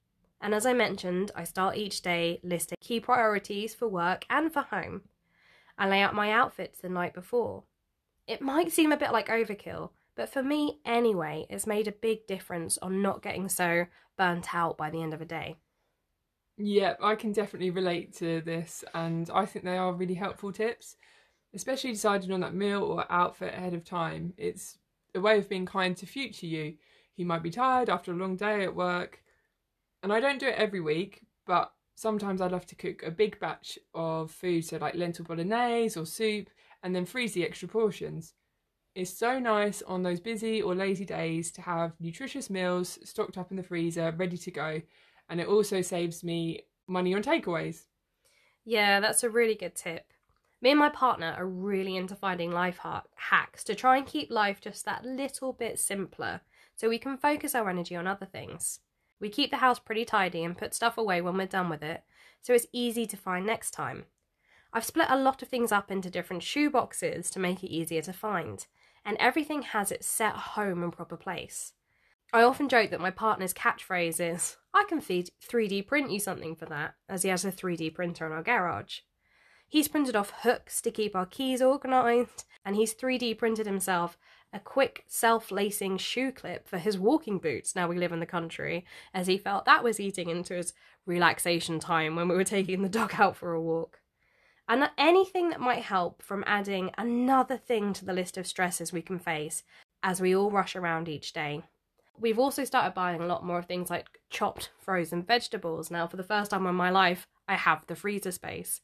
And 0.41 0.55
as 0.55 0.67
I 0.67 0.73
mentioned, 0.73 1.31
I 1.35 1.45
start 1.45 1.77
each 1.77 2.03
day 2.03 2.41
listing 2.43 2.77
key 2.81 3.01
priorities 3.01 3.75
for 3.75 3.89
work 3.89 4.27
and 4.29 4.53
for 4.53 4.63
home. 4.63 5.03
I 5.79 5.89
lay 5.89 6.03
out 6.03 6.15
my 6.15 6.31
outfits 6.31 6.79
the 6.79 6.89
night 6.89 7.15
before. 7.15 7.65
It 8.27 8.41
might 8.41 8.73
seem 8.73 8.93
a 8.93 8.97
bit 8.97 9.13
like 9.13 9.29
overkill, 9.29 9.91
but 10.17 10.29
for 10.29 10.43
me 10.43 10.81
anyway, 10.85 11.47
it's 11.51 11.67
made 11.67 11.89
a 11.89 11.93
big 11.93 12.27
difference 12.27 12.79
on 12.79 13.03
not 13.03 13.23
getting 13.23 13.49
so 13.49 13.87
burnt 14.17 14.55
out 14.55 14.77
by 14.77 14.91
the 14.91 15.03
end 15.03 15.13
of 15.13 15.21
a 15.21 15.27
day. 15.27 15.57
Yeah, 16.57 16.95
I 17.03 17.17
can 17.17 17.33
definitely 17.33 17.71
relate 17.71 18.13
to 18.19 18.41
this, 18.41 18.85
and 18.95 19.29
I 19.31 19.45
think 19.45 19.65
they 19.65 19.77
are 19.77 19.93
really 19.93 20.15
helpful 20.15 20.53
tips, 20.53 20.97
especially 21.55 21.93
deciding 21.93 22.33
on 22.33 22.41
that 22.41 22.55
meal 22.55 22.83
or 22.85 23.11
outfit 23.11 23.55
ahead 23.55 23.75
of 23.75 23.85
time. 23.85 24.35
It's 24.37 24.79
a 25.15 25.21
way 25.21 25.39
of 25.39 25.49
being 25.49 25.67
kind 25.67 25.97
to 25.97 26.07
future 26.07 26.47
you. 26.47 26.77
You 27.17 27.27
might 27.27 27.43
be 27.43 27.51
tired 27.51 27.91
after 27.91 28.13
a 28.13 28.17
long 28.17 28.37
day 28.37 28.63
at 28.65 28.75
work, 28.77 29.23
and 30.03 30.13
I 30.13 30.21
don't 30.21 30.41
do 30.41 30.49
it 30.49 30.57
every 30.57 30.81
week, 30.81 31.27
but 31.47 31.73
sometimes 31.97 32.41
I 32.41 32.49
love 32.49 32.67
to 32.67 32.77
cook 32.77 33.03
a 33.03 33.11
big 33.11 33.41
batch 33.41 33.79
of 33.95 34.31
food, 34.31 34.65
so 34.65 34.79
like 34.79 34.95
lentil 34.95 35.25
bolognese 35.25 35.99
or 35.99 36.07
soup, 36.07 36.51
and 36.83 36.95
then 36.95 37.07
freeze 37.07 37.35
the 37.35 37.45
extra 37.47 37.69
portions. 37.69 38.35
It's 38.95 39.11
so 39.17 39.39
nice 39.39 39.83
on 39.83 40.03
those 40.03 40.21
busy 40.21 40.63
or 40.63 40.75
lazy 40.75 41.05
days 41.05 41.53
to 41.53 41.63
have 41.63 41.95
nutritious 42.01 42.51
meals 42.51 42.99
stocked 43.05 43.39
up 43.39 43.51
in 43.51 43.57
the 43.57 43.63
freezer, 43.63 44.15
ready 44.17 44.37
to 44.39 44.51
go 44.51 44.83
and 45.35 45.41
it 45.41 45.49
also 45.49 45.83
saves 45.83 46.23
me 46.23 46.61
money 46.87 47.13
on 47.13 47.21
takeaways. 47.21 47.87
Yeah, 48.65 49.01
that's 49.01 49.25
a 49.25 49.29
really 49.29 49.57
good 49.57 49.75
tip. 49.75 50.13
Me 50.63 50.71
and 50.71 50.79
my 50.79 50.91
partner 50.91 51.35
are 51.37 51.45
really 51.45 51.97
into 51.97 52.15
finding 52.15 52.53
life 52.53 52.79
hacks 53.17 53.65
to 53.65 53.75
try 53.75 53.97
and 53.97 54.07
keep 54.07 54.31
life 54.31 54.61
just 54.61 54.85
that 54.85 55.05
little 55.05 55.53
bit 55.53 55.81
simpler 55.81 56.43
so 56.77 56.89
we 56.89 57.01
can 57.01 57.17
focus 57.17 57.53
our 57.53 57.69
energy 57.69 57.97
on 57.97 58.07
other 58.07 58.27
things. 58.27 58.79
We 59.19 59.29
keep 59.29 59.51
the 59.51 59.57
house 59.57 59.81
pretty 59.81 60.05
tidy 60.05 60.45
and 60.45 60.57
put 60.57 60.73
stuff 60.73 60.97
away 60.97 61.21
when 61.21 61.37
we're 61.37 61.47
done 61.47 61.69
with 61.69 61.83
it, 61.83 62.05
so 62.41 62.55
it's 62.55 62.69
easy 62.73 63.05
to 63.05 63.17
find 63.17 63.45
next 63.45 63.73
time. 63.73 64.05
I've 64.73 64.85
split 64.85 65.09
a 65.11 65.19
lot 65.19 65.43
of 65.43 65.49
things 65.49 65.73
up 65.73 65.91
into 65.91 66.11
different 66.11 66.45
shoe 66.45 66.71
boxes 66.71 67.29
to 67.31 67.41
make 67.41 67.65
it 67.65 67.75
easier 67.75 68.03
to 68.03 68.13
find, 68.13 68.65
and 69.05 69.17
everything 69.19 69.63
has 69.63 69.91
its 69.91 70.07
set 70.07 70.35
home 70.35 70.85
and 70.85 70.93
proper 70.93 71.17
place. 71.17 71.73
I 72.33 72.45
often 72.45 72.69
joke 72.69 72.91
that 72.91 73.01
my 73.01 73.11
partner's 73.11 73.53
catchphrase 73.53 74.21
is, 74.21 74.59
I 74.75 74.85
can 74.89 75.01
feed 75.01 75.31
3D 75.41 75.87
print 75.87 76.11
you 76.11 76.19
something 76.19 76.57
for 76.57 76.67
that, 76.67 76.97
as 77.09 77.23
he 77.23 77.29
has 77.29 77.45
a 77.45 77.53
3D 77.53 77.95
printer 77.95 78.27
in 78.27 78.33
our 78.33 78.43
garage. 78.43 79.01
He's 79.69 79.89
printed 79.89 80.17
off 80.17 80.33
hooks 80.43 80.83
to 80.83 80.91
keep 80.91 81.15
our 81.15 81.27
keys 81.27 81.63
organised, 81.63 82.45
and 82.65 82.75
he's 82.75 82.93
3D 82.93 83.39
printed 83.39 83.67
himself 83.67 84.19
a 84.53 84.59
quick 84.61 85.05
self 85.07 85.51
lacing 85.51 85.99
shoe 85.99 86.33
clip 86.33 86.69
for 86.69 86.79
his 86.79 86.99
walking 86.99 87.39
boots 87.39 87.75
now 87.75 87.89
we 87.89 87.99
live 87.99 88.13
in 88.13 88.21
the 88.21 88.27
country, 88.27 88.85
as 89.13 89.29
he 89.29 89.39
felt 89.39 89.65
that 89.65 89.85
was 89.85 90.01
eating 90.01 90.29
into 90.29 90.55
his 90.55 90.73
relaxation 91.07 91.79
time 91.79 92.17
when 92.17 92.29
we 92.29 92.35
were 92.35 92.45
taking 92.45 92.83
the 92.83 92.89
dog 92.89 93.15
out 93.19 93.37
for 93.37 93.53
a 93.53 93.61
walk. 93.61 94.01
And 94.69 94.91
anything 94.99 95.51
that 95.51 95.61
might 95.61 95.83
help 95.83 96.23
from 96.23 96.43
adding 96.47 96.91
another 96.99 97.57
thing 97.57 97.93
to 97.93 98.05
the 98.05 98.15
list 98.15 98.37
of 98.37 98.47
stresses 98.47 98.93
we 98.93 99.03
can 99.03 99.19
face 99.19 99.63
as 100.03 100.21
we 100.21 100.35
all 100.35 100.51
rush 100.51 100.75
around 100.75 101.09
each 101.09 101.33
day. 101.33 101.63
We've 102.19 102.39
also 102.39 102.65
started 102.65 102.95
buying 102.95 103.21
a 103.21 103.27
lot 103.27 103.45
more 103.45 103.59
of 103.59 103.67
things 103.67 103.91
like 103.91 104.07
chopped 104.31 104.71
frozen 104.79 105.23
vegetables. 105.23 105.91
Now, 105.91 106.07
for 106.07 106.17
the 106.17 106.23
first 106.23 106.51
time 106.51 106.67
in 106.67 106.75
my 106.75 106.91
life, 106.91 107.27
I 107.49 107.55
have 107.57 107.87
the 107.87 107.97
freezer 107.97 108.31
space. 108.31 108.81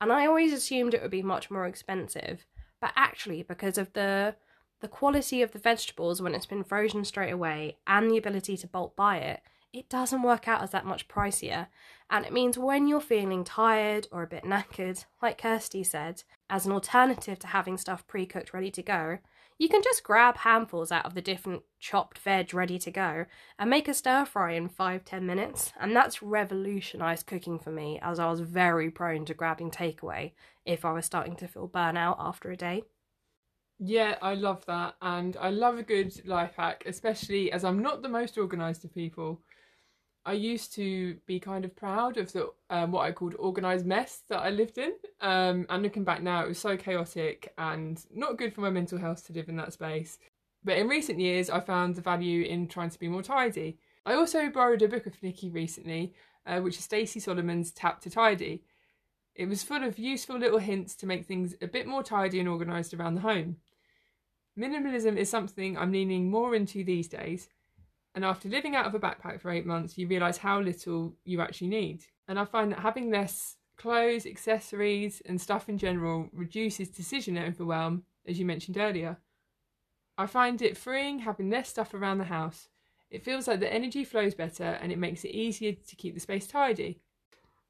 And 0.00 0.12
I 0.12 0.26
always 0.26 0.52
assumed 0.52 0.92
it 0.92 1.02
would 1.02 1.10
be 1.10 1.22
much 1.22 1.50
more 1.50 1.66
expensive, 1.66 2.46
but 2.80 2.92
actually, 2.96 3.42
because 3.42 3.78
of 3.78 3.92
the 3.92 4.36
the 4.80 4.88
quality 4.88 5.40
of 5.40 5.52
the 5.52 5.58
vegetables 5.58 6.20
when 6.20 6.34
it's 6.34 6.44
been 6.44 6.62
frozen 6.62 7.06
straight 7.06 7.30
away 7.30 7.78
and 7.86 8.10
the 8.10 8.18
ability 8.18 8.54
to 8.54 8.66
bulk 8.66 8.94
buy 8.94 9.16
it, 9.16 9.40
it 9.72 9.88
doesn't 9.88 10.22
work 10.22 10.46
out 10.46 10.62
as 10.62 10.70
that 10.70 10.84
much 10.84 11.08
pricier. 11.08 11.68
And 12.10 12.26
it 12.26 12.32
means 12.32 12.58
when 12.58 12.86
you're 12.86 13.00
feeling 13.00 13.44
tired 13.44 14.06
or 14.12 14.22
a 14.22 14.26
bit 14.26 14.44
knackered, 14.44 15.04
like 15.22 15.40
Kirsty 15.40 15.82
said, 15.84 16.22
as 16.50 16.66
an 16.66 16.72
alternative 16.72 17.38
to 17.38 17.46
having 17.46 17.78
stuff 17.78 18.06
pre 18.06 18.26
cooked 18.26 18.52
ready 18.52 18.70
to 18.72 18.82
go, 18.82 19.18
you 19.58 19.68
can 19.68 19.82
just 19.82 20.02
grab 20.02 20.38
handfuls 20.38 20.90
out 20.90 21.06
of 21.06 21.14
the 21.14 21.22
different 21.22 21.62
chopped 21.78 22.18
veg 22.18 22.52
ready 22.52 22.78
to 22.78 22.90
go 22.90 23.26
and 23.58 23.70
make 23.70 23.88
a 23.88 23.94
stir 23.94 24.24
fry 24.24 24.52
in 24.52 24.68
5 24.68 25.04
10 25.04 25.26
minutes. 25.26 25.72
And 25.78 25.94
that's 25.94 26.22
revolutionised 26.22 27.26
cooking 27.26 27.58
for 27.58 27.70
me 27.70 27.98
as 28.02 28.18
I 28.18 28.30
was 28.30 28.40
very 28.40 28.90
prone 28.90 29.24
to 29.26 29.34
grabbing 29.34 29.70
takeaway 29.70 30.32
if 30.64 30.84
I 30.84 30.92
was 30.92 31.06
starting 31.06 31.36
to 31.36 31.48
feel 31.48 31.68
burnout 31.68 32.16
after 32.18 32.50
a 32.50 32.56
day. 32.56 32.84
Yeah, 33.78 34.16
I 34.22 34.34
love 34.34 34.64
that. 34.66 34.94
And 35.02 35.36
I 35.36 35.50
love 35.50 35.78
a 35.78 35.82
good 35.82 36.26
life 36.26 36.54
hack, 36.56 36.84
especially 36.86 37.52
as 37.52 37.64
I'm 37.64 37.82
not 37.82 38.02
the 38.02 38.08
most 38.08 38.38
organised 38.38 38.84
of 38.84 38.94
people. 38.94 39.42
I 40.26 40.32
used 40.32 40.72
to 40.74 41.16
be 41.26 41.38
kind 41.38 41.64
of 41.64 41.76
proud 41.76 42.16
of 42.16 42.32
the 42.32 42.50
um, 42.70 42.92
what 42.92 43.02
I 43.02 43.12
called 43.12 43.34
organised 43.34 43.84
mess 43.84 44.22
that 44.28 44.40
I 44.40 44.50
lived 44.50 44.78
in. 44.78 44.92
Um, 45.20 45.66
and 45.68 45.82
looking 45.82 46.04
back 46.04 46.22
now, 46.22 46.44
it 46.44 46.48
was 46.48 46.58
so 46.58 46.76
chaotic 46.76 47.52
and 47.58 48.02
not 48.12 48.38
good 48.38 48.54
for 48.54 48.62
my 48.62 48.70
mental 48.70 48.98
health 48.98 49.26
to 49.26 49.32
live 49.34 49.48
in 49.48 49.56
that 49.56 49.74
space. 49.74 50.18
But 50.64 50.78
in 50.78 50.88
recent 50.88 51.20
years, 51.20 51.50
I 51.50 51.60
found 51.60 51.94
the 51.94 52.00
value 52.00 52.42
in 52.42 52.68
trying 52.68 52.90
to 52.90 52.98
be 52.98 53.08
more 53.08 53.22
tidy. 53.22 53.78
I 54.06 54.14
also 54.14 54.48
borrowed 54.48 54.82
a 54.82 54.88
book 54.88 55.06
of 55.06 55.22
Nikki 55.22 55.50
recently, 55.50 56.14
uh, 56.46 56.60
which 56.60 56.78
is 56.78 56.84
Stacey 56.84 57.20
Solomon's 57.20 57.70
Tap 57.70 58.00
to 58.02 58.10
Tidy. 58.10 58.62
It 59.34 59.46
was 59.46 59.62
full 59.62 59.84
of 59.84 59.98
useful 59.98 60.38
little 60.38 60.58
hints 60.58 60.94
to 60.96 61.06
make 61.06 61.26
things 61.26 61.54
a 61.60 61.66
bit 61.66 61.86
more 61.86 62.02
tidy 62.02 62.40
and 62.40 62.48
organised 62.48 62.94
around 62.94 63.14
the 63.14 63.20
home. 63.20 63.56
Minimalism 64.58 65.16
is 65.16 65.28
something 65.28 65.76
I'm 65.76 65.92
leaning 65.92 66.30
more 66.30 66.54
into 66.54 66.84
these 66.84 67.08
days, 67.08 67.48
and 68.14 68.24
after 68.24 68.48
living 68.48 68.76
out 68.76 68.86
of 68.86 68.94
a 68.94 69.00
backpack 69.00 69.40
for 69.40 69.50
eight 69.50 69.66
months, 69.66 69.98
you 69.98 70.06
realise 70.06 70.36
how 70.36 70.60
little 70.60 71.16
you 71.24 71.40
actually 71.40 71.68
need. 71.68 72.04
And 72.28 72.38
I 72.38 72.44
find 72.44 72.72
that 72.72 72.80
having 72.80 73.10
less 73.10 73.56
clothes, 73.76 74.24
accessories, 74.24 75.20
and 75.26 75.40
stuff 75.40 75.68
in 75.68 75.78
general 75.78 76.28
reduces 76.32 76.88
decision 76.88 77.36
overwhelm, 77.36 78.04
as 78.26 78.38
you 78.38 78.46
mentioned 78.46 78.76
earlier. 78.76 79.18
I 80.16 80.26
find 80.26 80.62
it 80.62 80.76
freeing 80.76 81.20
having 81.20 81.50
less 81.50 81.68
stuff 81.68 81.92
around 81.92 82.18
the 82.18 82.24
house. 82.24 82.68
It 83.10 83.24
feels 83.24 83.48
like 83.48 83.60
the 83.60 83.72
energy 83.72 84.04
flows 84.04 84.34
better 84.34 84.78
and 84.80 84.92
it 84.92 84.98
makes 84.98 85.24
it 85.24 85.34
easier 85.34 85.72
to 85.72 85.96
keep 85.96 86.14
the 86.14 86.20
space 86.20 86.46
tidy. 86.46 87.00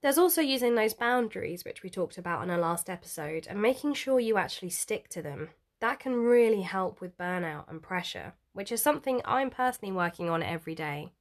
There's 0.02 0.18
also 0.18 0.42
using 0.42 0.74
those 0.74 0.92
boundaries, 0.92 1.64
which 1.64 1.82
we 1.82 1.88
talked 1.88 2.18
about 2.18 2.42
in 2.42 2.50
our 2.50 2.58
last 2.58 2.90
episode, 2.90 3.46
and 3.48 3.62
making 3.62 3.94
sure 3.94 4.20
you 4.20 4.36
actually 4.36 4.68
stick 4.68 5.08
to 5.08 5.22
them. 5.22 5.48
That 5.80 5.98
can 5.98 6.14
really 6.14 6.60
help 6.60 7.00
with 7.00 7.16
burnout 7.16 7.70
and 7.70 7.82
pressure, 7.82 8.34
which 8.54 8.72
is 8.72 8.80
something 8.80 9.20
I'm 9.24 9.50
personally 9.50 9.92
working 9.92 10.30
on 10.30 10.42
every 10.42 10.74
day. 10.74 11.12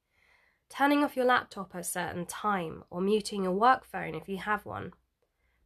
Turning 0.69 1.03
off 1.03 1.17
your 1.17 1.25
laptop 1.25 1.75
at 1.75 1.81
a 1.81 1.83
certain 1.83 2.25
time 2.25 2.83
or 2.89 3.01
muting 3.01 3.43
your 3.43 3.53
work 3.53 3.85
phone 3.85 4.15
if 4.15 4.29
you 4.29 4.37
have 4.37 4.65
one. 4.65 4.93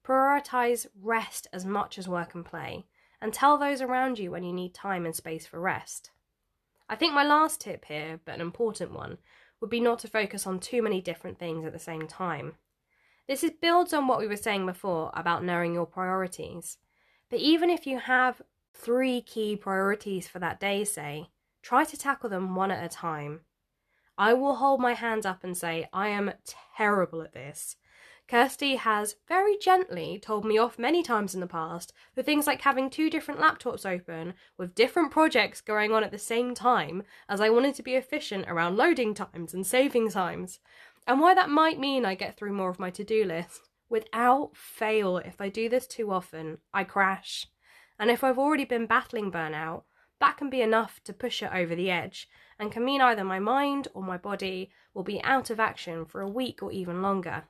Prioritize 0.04 0.88
rest 1.00 1.48
as 1.54 1.66
much 1.66 2.00
as 2.00 2.08
work 2.08 2.34
and 2.34 2.46
play, 2.46 2.86
and 3.22 3.34
tell 3.34 3.58
those 3.58 3.82
around 3.82 4.18
you 4.18 4.32
when 4.32 4.44
you 4.44 4.54
need 4.54 4.74
time 4.74 5.06
and 5.06 5.16
space 5.16 5.46
for 5.46 5.60
rest. 5.60 6.12
I 6.90 6.96
think 6.96 7.14
my 7.14 7.24
last 7.24 7.62
tip 7.62 7.86
here, 7.86 8.20
but 8.26 8.36
an 8.36 8.42
important 8.42 8.92
one, 8.92 9.18
would 9.60 9.70
be 9.70 9.80
not 9.80 10.00
to 10.00 10.08
focus 10.08 10.48
on 10.48 10.60
too 10.60 10.82
many 10.82 11.02
different 11.02 11.38
things 11.38 11.66
at 11.66 11.74
the 11.74 11.80
same 11.80 12.08
time. 12.08 12.56
This 13.28 13.44
is 13.44 13.52
builds 13.62 13.94
on 13.94 14.08
what 14.08 14.20
we 14.20 14.28
were 14.28 14.38
saying 14.38 14.66
before 14.66 15.12
about 15.14 15.44
knowing 15.44 15.74
your 15.74 15.86
priorities. 15.86 16.78
But 17.30 17.40
even 17.40 17.70
if 17.70 17.86
you 17.86 18.00
have 18.00 18.42
three 18.74 19.22
key 19.22 19.58
priorities 19.58 20.28
for 20.28 20.40
that 20.40 20.60
day, 20.60 20.86
say, 20.86 21.30
try 21.68 21.84
to 21.84 21.98
tackle 21.98 22.30
them 22.30 22.56
one 22.56 22.72
at 22.72 22.82
a 22.82 22.88
time. 22.88 23.42
I 24.18 24.34
will 24.34 24.56
hold 24.56 24.80
my 24.80 24.94
hands 24.94 25.26
up 25.26 25.44
and 25.44 25.58
say, 25.58 25.90
I 25.92 26.08
am 26.08 26.32
terrible 26.78 27.22
at 27.22 27.34
this. 27.34 27.76
Kirsty 28.26 28.78
has 28.78 29.16
very 29.28 29.58
gently 29.58 30.18
told 30.18 30.46
me 30.46 30.58
off 30.58 30.80
many 30.80 31.04
times 31.04 31.34
in 31.34 31.42
the 31.42 31.46
past 31.46 31.92
for 32.16 32.24
things 32.24 32.48
like 32.48 32.62
having 32.62 32.90
two 32.90 33.10
different 33.10 33.42
laptops 33.42 33.86
open 33.86 34.34
with 34.58 34.76
different 34.76 35.12
projects 35.12 35.60
going 35.60 35.92
on 35.92 36.06
at 36.06 36.12
the 36.12 36.18
same 36.18 36.56
time, 36.56 37.04
as 37.28 37.42
I 37.42 37.50
wanted 37.50 37.76
to 37.76 37.84
be 37.84 37.96
efficient 37.96 38.46
around 38.48 38.78
loading 38.78 39.14
times 39.14 39.54
and 39.54 39.68
saving 39.68 40.10
times 40.12 40.60
and 41.06 41.20
why 41.20 41.34
that 41.34 41.50
might 41.50 41.80
mean 41.80 42.06
I 42.06 42.16
get 42.16 42.38
through 42.38 42.54
more 42.54 42.70
of 42.70 42.80
my 42.80 42.92
to 42.92 43.04
do 43.04 43.26
list. 43.26 43.68
Without 43.90 44.52
fail, 44.56 45.18
if 45.18 45.42
I 45.42 45.50
do 45.50 45.68
this 45.68 45.86
too 45.86 46.14
often, 46.14 46.60
I 46.74 46.86
crash. 46.86 47.46
And 48.00 48.10
if 48.10 48.24
I've 48.24 48.40
already 48.40 48.64
been 48.64 48.86
battling 48.86 49.34
burnout, 49.34 49.84
that 50.20 50.38
can 50.38 50.50
be 50.50 50.62
enough 50.62 51.02
to 51.04 51.14
push 51.14 51.44
it 51.44 51.52
over 51.54 51.76
the 51.76 51.92
edge 51.92 52.28
and 52.60 52.72
can 52.72 52.84
mean 52.84 53.02
either 53.02 53.24
my 53.24 53.40
mind 53.40 53.88
or 53.94 54.02
my 54.02 54.18
body 54.18 54.72
will 54.94 55.04
be 55.04 55.24
out 55.24 55.50
of 55.50 55.60
action 55.60 56.06
for 56.06 56.22
a 56.22 56.30
week 56.30 56.64
or 56.64 56.72
even 56.72 57.02
longer. 57.02 57.44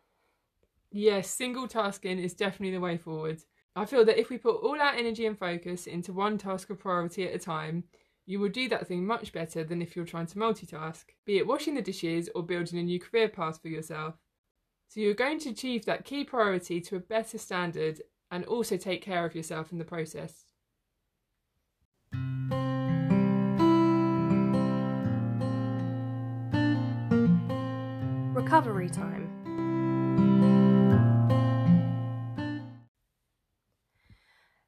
Yes, 0.91 1.30
single 1.30 1.67
tasking 1.67 2.19
is 2.19 2.34
definitely 2.34 2.71
the 2.71 2.82
way 2.82 2.97
forward. 2.97 3.43
I 3.75 3.86
feel 3.86 4.03
that 4.06 4.19
if 4.19 4.30
we 4.30 4.38
put 4.38 4.63
all 4.63 4.82
our 4.82 4.93
energy 4.93 5.25
and 5.25 5.38
focus 5.38 5.86
into 5.86 6.12
one 6.12 6.38
task 6.38 6.69
or 6.69 6.75
priority 6.75 7.27
at 7.27 7.36
a 7.36 7.39
time, 7.39 7.84
you 8.25 8.39
will 8.39 8.49
do 8.49 8.67
that 8.69 8.88
thing 8.88 9.06
much 9.06 9.32
better 9.32 9.63
than 9.63 9.82
if 9.82 9.95
you're 9.95 10.06
trying 10.06 10.25
to 10.27 10.38
multitask, 10.38 11.06
be 11.25 11.38
it 11.38 11.47
washing 11.47 11.75
the 11.75 11.82
dishes 11.82 12.30
or 12.36 12.43
building 12.43 12.80
a 12.80 12.84
new 12.84 12.99
career 12.99 13.30
path 13.30 13.62
for 13.62 13.69
yourself. 13.69 14.15
So 14.89 14.99
you're 14.99 15.13
going 15.13 15.39
to 15.39 15.49
achieve 15.49 15.86
that 15.86 16.06
key 16.06 16.23
priority 16.23 16.82
to 16.82 16.95
a 16.97 16.99
better 16.99 17.38
standard 17.38 18.01
and 18.32 18.43
also 18.45 18.75
take 18.75 19.01
care 19.01 19.25
of 19.25 19.36
yourself 19.36 19.71
in 19.71 19.77
the 19.77 19.86
process. 19.86 20.45
Recovery 28.47 28.89
time. 28.89 29.27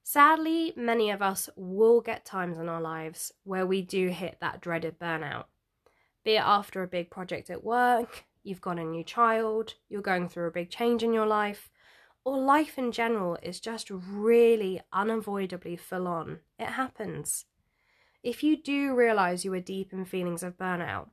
Sadly, 0.03 0.73
many 0.75 1.11
of 1.11 1.21
us 1.21 1.49
will 1.55 2.01
get 2.01 2.25
times 2.25 2.57
in 2.57 2.67
our 2.67 2.81
lives 2.81 3.31
where 3.45 3.65
we 3.65 3.81
do 3.81 4.09
hit 4.09 4.35
that 4.41 4.59
dreaded 4.59 4.99
burnout. 4.99 5.45
Be 6.25 6.31
it 6.31 6.43
after 6.43 6.83
a 6.83 6.89
big 6.89 7.09
project 7.09 7.49
at 7.49 7.63
work, 7.63 8.25
you've 8.43 8.59
got 8.59 8.79
a 8.79 8.83
new 8.83 9.05
child, 9.05 9.75
you're 9.87 10.01
going 10.01 10.27
through 10.27 10.47
a 10.47 10.51
big 10.51 10.69
change 10.69 11.01
in 11.01 11.13
your 11.13 11.27
life, 11.27 11.69
or 12.25 12.37
life 12.37 12.77
in 12.77 12.91
general 12.91 13.37
is 13.41 13.61
just 13.61 13.89
really 13.89 14.81
unavoidably 14.91 15.77
full 15.77 16.05
on. 16.05 16.39
It 16.59 16.71
happens. 16.71 17.45
If 18.23 18.43
you 18.43 18.61
do 18.61 18.93
realize 18.93 19.45
you 19.45 19.53
are 19.53 19.61
deep 19.61 19.93
in 19.93 20.03
feelings 20.03 20.43
of 20.43 20.57
burnout, 20.57 21.11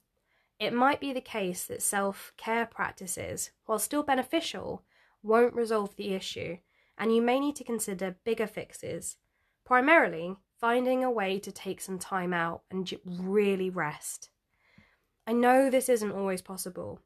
it 0.58 0.72
might 0.72 1.00
be 1.00 1.12
the 1.12 1.20
case 1.20 1.64
that 1.64 1.82
self 1.82 2.32
care 2.36 2.66
practices, 2.66 3.50
while 3.66 3.78
still 3.78 4.02
beneficial, 4.02 4.84
won't 5.22 5.54
resolve 5.54 5.96
the 5.96 6.14
issue 6.14 6.58
and 6.98 7.14
you 7.14 7.22
may 7.22 7.38
need 7.38 7.56
to 7.56 7.64
consider 7.64 8.16
bigger 8.24 8.46
fixes, 8.46 9.16
primarily 9.64 10.36
finding 10.60 11.04
a 11.04 11.10
way 11.10 11.38
to 11.38 11.52
take 11.52 11.80
some 11.80 11.98
time 11.98 12.32
out 12.32 12.62
and 12.70 12.92
really 13.04 13.68
rest. 13.68 14.30
I 15.26 15.32
know 15.32 15.68
this 15.68 15.88
isn't 15.88 16.12
always 16.12 16.40
possible, 16.40 17.00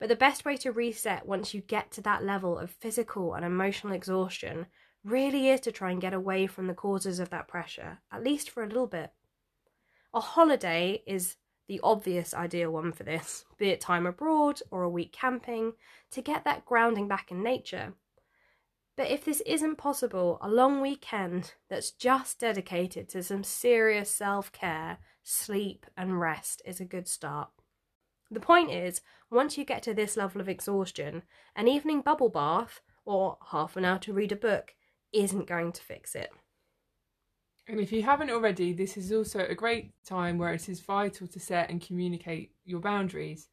but 0.00 0.08
the 0.08 0.16
best 0.16 0.44
way 0.44 0.56
to 0.58 0.72
reset 0.72 1.26
once 1.26 1.54
you 1.54 1.60
get 1.60 1.92
to 1.92 2.00
that 2.02 2.24
level 2.24 2.58
of 2.58 2.70
physical 2.70 3.34
and 3.34 3.44
emotional 3.44 3.92
exhaustion 3.92 4.66
really 5.04 5.48
is 5.48 5.60
to 5.60 5.72
try 5.72 5.92
and 5.92 6.00
get 6.00 6.12
away 6.12 6.46
from 6.46 6.66
the 6.66 6.74
causes 6.74 7.20
of 7.20 7.30
that 7.30 7.46
pressure, 7.46 7.98
at 8.10 8.24
least 8.24 8.50
for 8.50 8.64
a 8.64 8.66
little 8.66 8.88
bit. 8.88 9.12
A 10.12 10.20
holiday 10.20 11.02
is 11.06 11.36
the 11.68 11.80
obvious 11.82 12.32
ideal 12.32 12.70
one 12.70 12.92
for 12.92 13.02
this, 13.02 13.44
be 13.58 13.68
it 13.70 13.80
time 13.80 14.06
abroad 14.06 14.60
or 14.70 14.82
a 14.82 14.90
week 14.90 15.12
camping, 15.12 15.72
to 16.10 16.22
get 16.22 16.44
that 16.44 16.64
grounding 16.64 17.08
back 17.08 17.30
in 17.30 17.42
nature. 17.42 17.94
But 18.96 19.10
if 19.10 19.24
this 19.24 19.42
isn't 19.44 19.76
possible, 19.76 20.38
a 20.40 20.48
long 20.48 20.80
weekend 20.80 21.54
that's 21.68 21.90
just 21.90 22.40
dedicated 22.40 23.08
to 23.10 23.22
some 23.22 23.44
serious 23.44 24.10
self 24.10 24.52
care, 24.52 24.98
sleep, 25.22 25.86
and 25.96 26.18
rest 26.18 26.62
is 26.64 26.80
a 26.80 26.84
good 26.84 27.06
start. 27.06 27.50
The 28.30 28.40
point 28.40 28.70
is, 28.70 29.02
once 29.30 29.58
you 29.58 29.64
get 29.64 29.82
to 29.84 29.94
this 29.94 30.16
level 30.16 30.40
of 30.40 30.48
exhaustion, 30.48 31.22
an 31.54 31.68
evening 31.68 32.00
bubble 32.00 32.30
bath 32.30 32.80
or 33.04 33.38
half 33.50 33.76
an 33.76 33.84
hour 33.84 33.98
to 34.00 34.12
read 34.12 34.32
a 34.32 34.36
book 34.36 34.74
isn't 35.12 35.46
going 35.46 35.72
to 35.72 35.82
fix 35.82 36.14
it. 36.14 36.30
And 37.68 37.80
if 37.80 37.90
you 37.90 38.02
haven't 38.02 38.30
already, 38.30 38.72
this 38.72 38.96
is 38.96 39.12
also 39.12 39.40
a 39.40 39.54
great 39.54 39.92
time 40.04 40.38
where 40.38 40.52
it 40.52 40.68
is 40.68 40.80
vital 40.80 41.26
to 41.26 41.40
set 41.40 41.68
and 41.68 41.84
communicate 41.84 42.52
your 42.64 42.78
boundaries. 42.80 43.48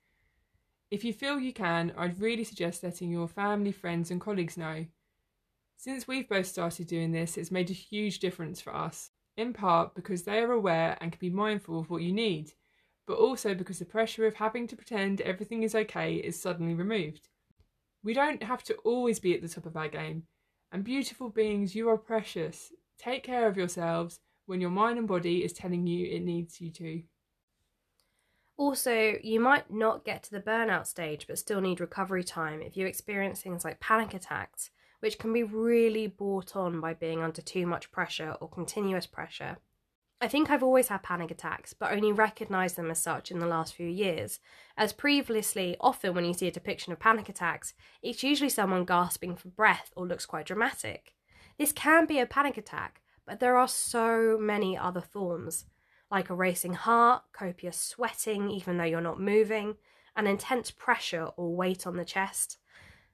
If 0.92 1.04
you 1.04 1.14
feel 1.14 1.40
you 1.40 1.52
can, 1.52 1.92
I'd 1.98 2.22
really 2.22 2.44
suggest 2.44 2.84
letting 2.84 3.10
your 3.10 3.28
family, 3.28 3.72
friends, 3.72 4.12
and 4.12 4.22
colleagues 4.22 4.58
know. 4.58 4.86
Since 5.78 6.08
we've 6.08 6.30
both 6.30 6.46
started 6.46 6.86
doing 6.88 7.12
this, 7.12 7.38
it's 7.38 7.50
made 7.50 7.72
a 7.72 7.74
huge 7.74 8.20
difference 8.20 8.62
for 8.62 8.76
us, 8.76 9.10
in 9.36 9.52
part 9.52 9.96
because 9.96 10.22
they 10.22 10.40
are 10.40 10.52
aware 10.52 10.96
and 11.02 11.12
can 11.12 11.20
be 11.20 11.32
mindful 11.32 11.80
of 11.80 11.90
what 11.90 12.04
you 12.04 12.14
need, 12.14 12.52
but 13.08 13.18
also 13.18 13.56
because 13.56 13.80
the 13.80 13.86
pressure 13.86 14.28
of 14.28 14.36
having 14.36 14.68
to 14.68 14.76
pretend 14.76 15.22
everything 15.22 15.64
is 15.64 15.74
okay 15.74 16.16
is 16.18 16.40
suddenly 16.40 16.76
removed. 16.76 17.30
We 18.04 18.14
don't 18.14 18.44
have 18.44 18.62
to 18.66 18.76
always 18.84 19.20
be 19.20 19.34
at 19.34 19.42
the 19.42 19.50
top 19.50 19.66
of 19.66 19.76
our 19.76 19.90
game, 19.90 20.24
and 20.72 20.84
beautiful 20.84 21.30
beings, 21.30 21.74
you 21.74 21.90
are 21.90 21.98
precious, 21.98 22.72
Take 22.98 23.24
care 23.24 23.48
of 23.48 23.58
yourselves 23.58 24.20
when 24.46 24.62
your 24.62 24.70
mind 24.70 24.98
and 24.98 25.08
body 25.08 25.44
is 25.44 25.54
telling 25.54 25.88
you 25.88 26.08
it 26.08 26.24
needs 26.24 26.60
you 26.62 26.72
to. 26.72 27.04
Also, 28.56 29.16
you 29.24 29.40
might 29.40 29.72
not 29.72 30.06
get 30.06 30.24
to 30.24 30.32
the 30.32 30.40
burnout 30.40 30.86
stage 30.86 31.26
but 31.28 31.40
still 31.40 31.60
need 31.60 31.80
recovery 31.80 32.24
time 32.24 32.62
if 32.62 32.78
you 32.78 32.86
experience 32.86 33.42
things 33.42 33.66
like 33.66 33.80
panic 33.80 34.14
attacks, 34.14 34.70
which 35.00 35.18
can 35.18 35.34
be 35.34 35.44
really 35.44 36.08
brought 36.08 36.56
on 36.56 36.80
by 36.80 36.94
being 36.94 37.22
under 37.22 37.42
too 37.42 37.66
much 37.66 37.92
pressure 37.92 38.36
or 38.40 38.48
continuous 38.48 39.08
pressure. 39.08 39.58
I 40.22 40.30
think 40.30 40.50
I've 40.50 40.64
always 40.64 40.88
had 40.88 41.04
panic 41.04 41.32
attacks, 41.32 41.74
but 41.74 41.92
only 41.92 42.14
recognised 42.14 42.78
them 42.78 42.90
as 42.90 43.04
such 43.04 43.30
in 43.30 43.40
the 43.40 43.46
last 43.46 43.74
few 43.74 43.88
years, 43.90 44.40
as 44.78 44.94
previously, 44.94 45.76
often 45.82 46.14
when 46.14 46.24
you 46.24 46.34
see 46.34 46.48
a 46.48 46.52
depiction 46.52 46.94
of 46.94 47.00
panic 47.00 47.28
attacks, 47.28 47.74
it's 48.02 48.24
usually 48.24 48.50
someone 48.50 48.86
gasping 48.86 49.36
for 49.36 49.50
breath 49.50 49.92
or 49.98 50.08
looks 50.08 50.26
quite 50.26 50.46
dramatic. 50.46 51.14
This 51.58 51.72
can 51.72 52.06
be 52.06 52.20
a 52.20 52.26
panic 52.26 52.58
attack, 52.58 53.02
but 53.26 53.40
there 53.40 53.58
are 53.58 53.68
so 53.68 54.38
many 54.40 54.78
other 54.78 55.02
forms, 55.02 55.66
like 56.10 56.30
a 56.30 56.36
racing 56.36 56.74
heart, 56.74 57.24
copious 57.32 57.78
sweating 57.78 58.50
even 58.50 58.78
though 58.78 58.84
you're 58.84 59.02
not 59.02 59.20
moving, 59.20 59.76
an 60.16 60.28
intense 60.28 60.72
pressure 60.72 61.30
or 61.38 61.56
weight 61.56 61.88
on 61.88 61.98
the 61.98 62.06
chest, 62.06 62.58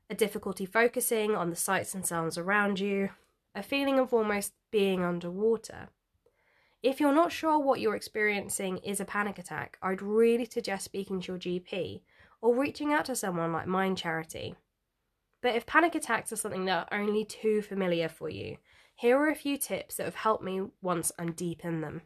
a 0.09 0.15
difficulty 0.15 0.65
focusing 0.65 1.35
on 1.35 1.49
the 1.49 1.55
sights 1.55 1.93
and 1.93 2.05
sounds 2.05 2.37
around 2.37 2.79
you, 2.79 3.09
a 3.53 3.63
feeling 3.63 3.99
of 3.99 4.13
almost 4.13 4.53
being 4.71 5.03
underwater. 5.03 5.89
If 6.81 6.99
you're 6.99 7.13
not 7.13 7.31
sure 7.31 7.59
what 7.59 7.81
you're 7.81 7.95
experiencing 7.95 8.77
is 8.77 9.01
a 9.01 9.05
panic 9.05 9.37
attack, 9.37 9.77
I'd 9.81 10.01
really 10.01 10.45
suggest 10.45 10.85
speaking 10.85 11.19
to 11.21 11.33
your 11.33 11.39
GP 11.39 12.01
or 12.41 12.55
reaching 12.55 12.93
out 12.93 13.05
to 13.05 13.15
someone 13.15 13.51
like 13.51 13.67
Mind 13.67 13.97
Charity. 13.97 14.55
But 15.41 15.55
if 15.55 15.65
panic 15.65 15.95
attacks 15.95 16.33
are 16.33 16.37
something 16.37 16.65
that 16.65 16.89
are 16.91 16.99
only 16.99 17.23
too 17.23 17.61
familiar 17.61 18.09
for 18.09 18.29
you, 18.29 18.57
here 18.95 19.17
are 19.17 19.29
a 19.29 19.35
few 19.35 19.57
tips 19.57 19.95
that 19.95 20.05
have 20.05 20.15
helped 20.15 20.43
me 20.43 20.61
once 20.81 21.11
I'm 21.17 21.31
deep 21.31 21.63
in 21.63 21.81
them. 21.81 22.01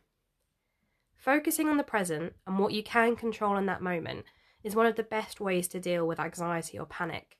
Focusing 1.18 1.68
on 1.68 1.78
the 1.78 1.84
present 1.84 2.34
and 2.46 2.60
what 2.60 2.74
you 2.74 2.84
can 2.84 3.16
control 3.16 3.58
in 3.58 3.66
that 3.66 3.82
moment 3.82 4.26
is 4.64 4.76
one 4.76 4.86
of 4.86 4.96
the 4.96 5.04
best 5.04 5.42
ways 5.42 5.68
to 5.70 5.80
deal 5.80 6.06
with 6.06 6.20
anxiety 6.20 6.78
or 6.78 6.86
panic. 6.86 7.38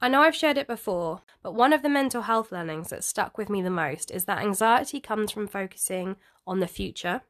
I 0.00 0.08
know 0.08 0.20
I've 0.20 0.36
shared 0.36 0.58
it 0.58 0.66
before, 0.66 1.22
but 1.42 1.54
one 1.54 1.72
of 1.72 1.82
the 1.82 1.88
mental 1.88 2.22
health 2.22 2.52
learnings 2.52 2.90
that 2.90 3.02
stuck 3.02 3.38
with 3.38 3.48
me 3.48 3.62
the 3.62 3.70
most 3.70 4.10
is 4.10 4.26
that 4.26 4.42
anxiety 4.42 5.00
comes 5.00 5.30
from 5.30 5.48
focusing 5.48 6.16
on 6.46 6.60
the 6.60 6.68
future, 6.68 7.22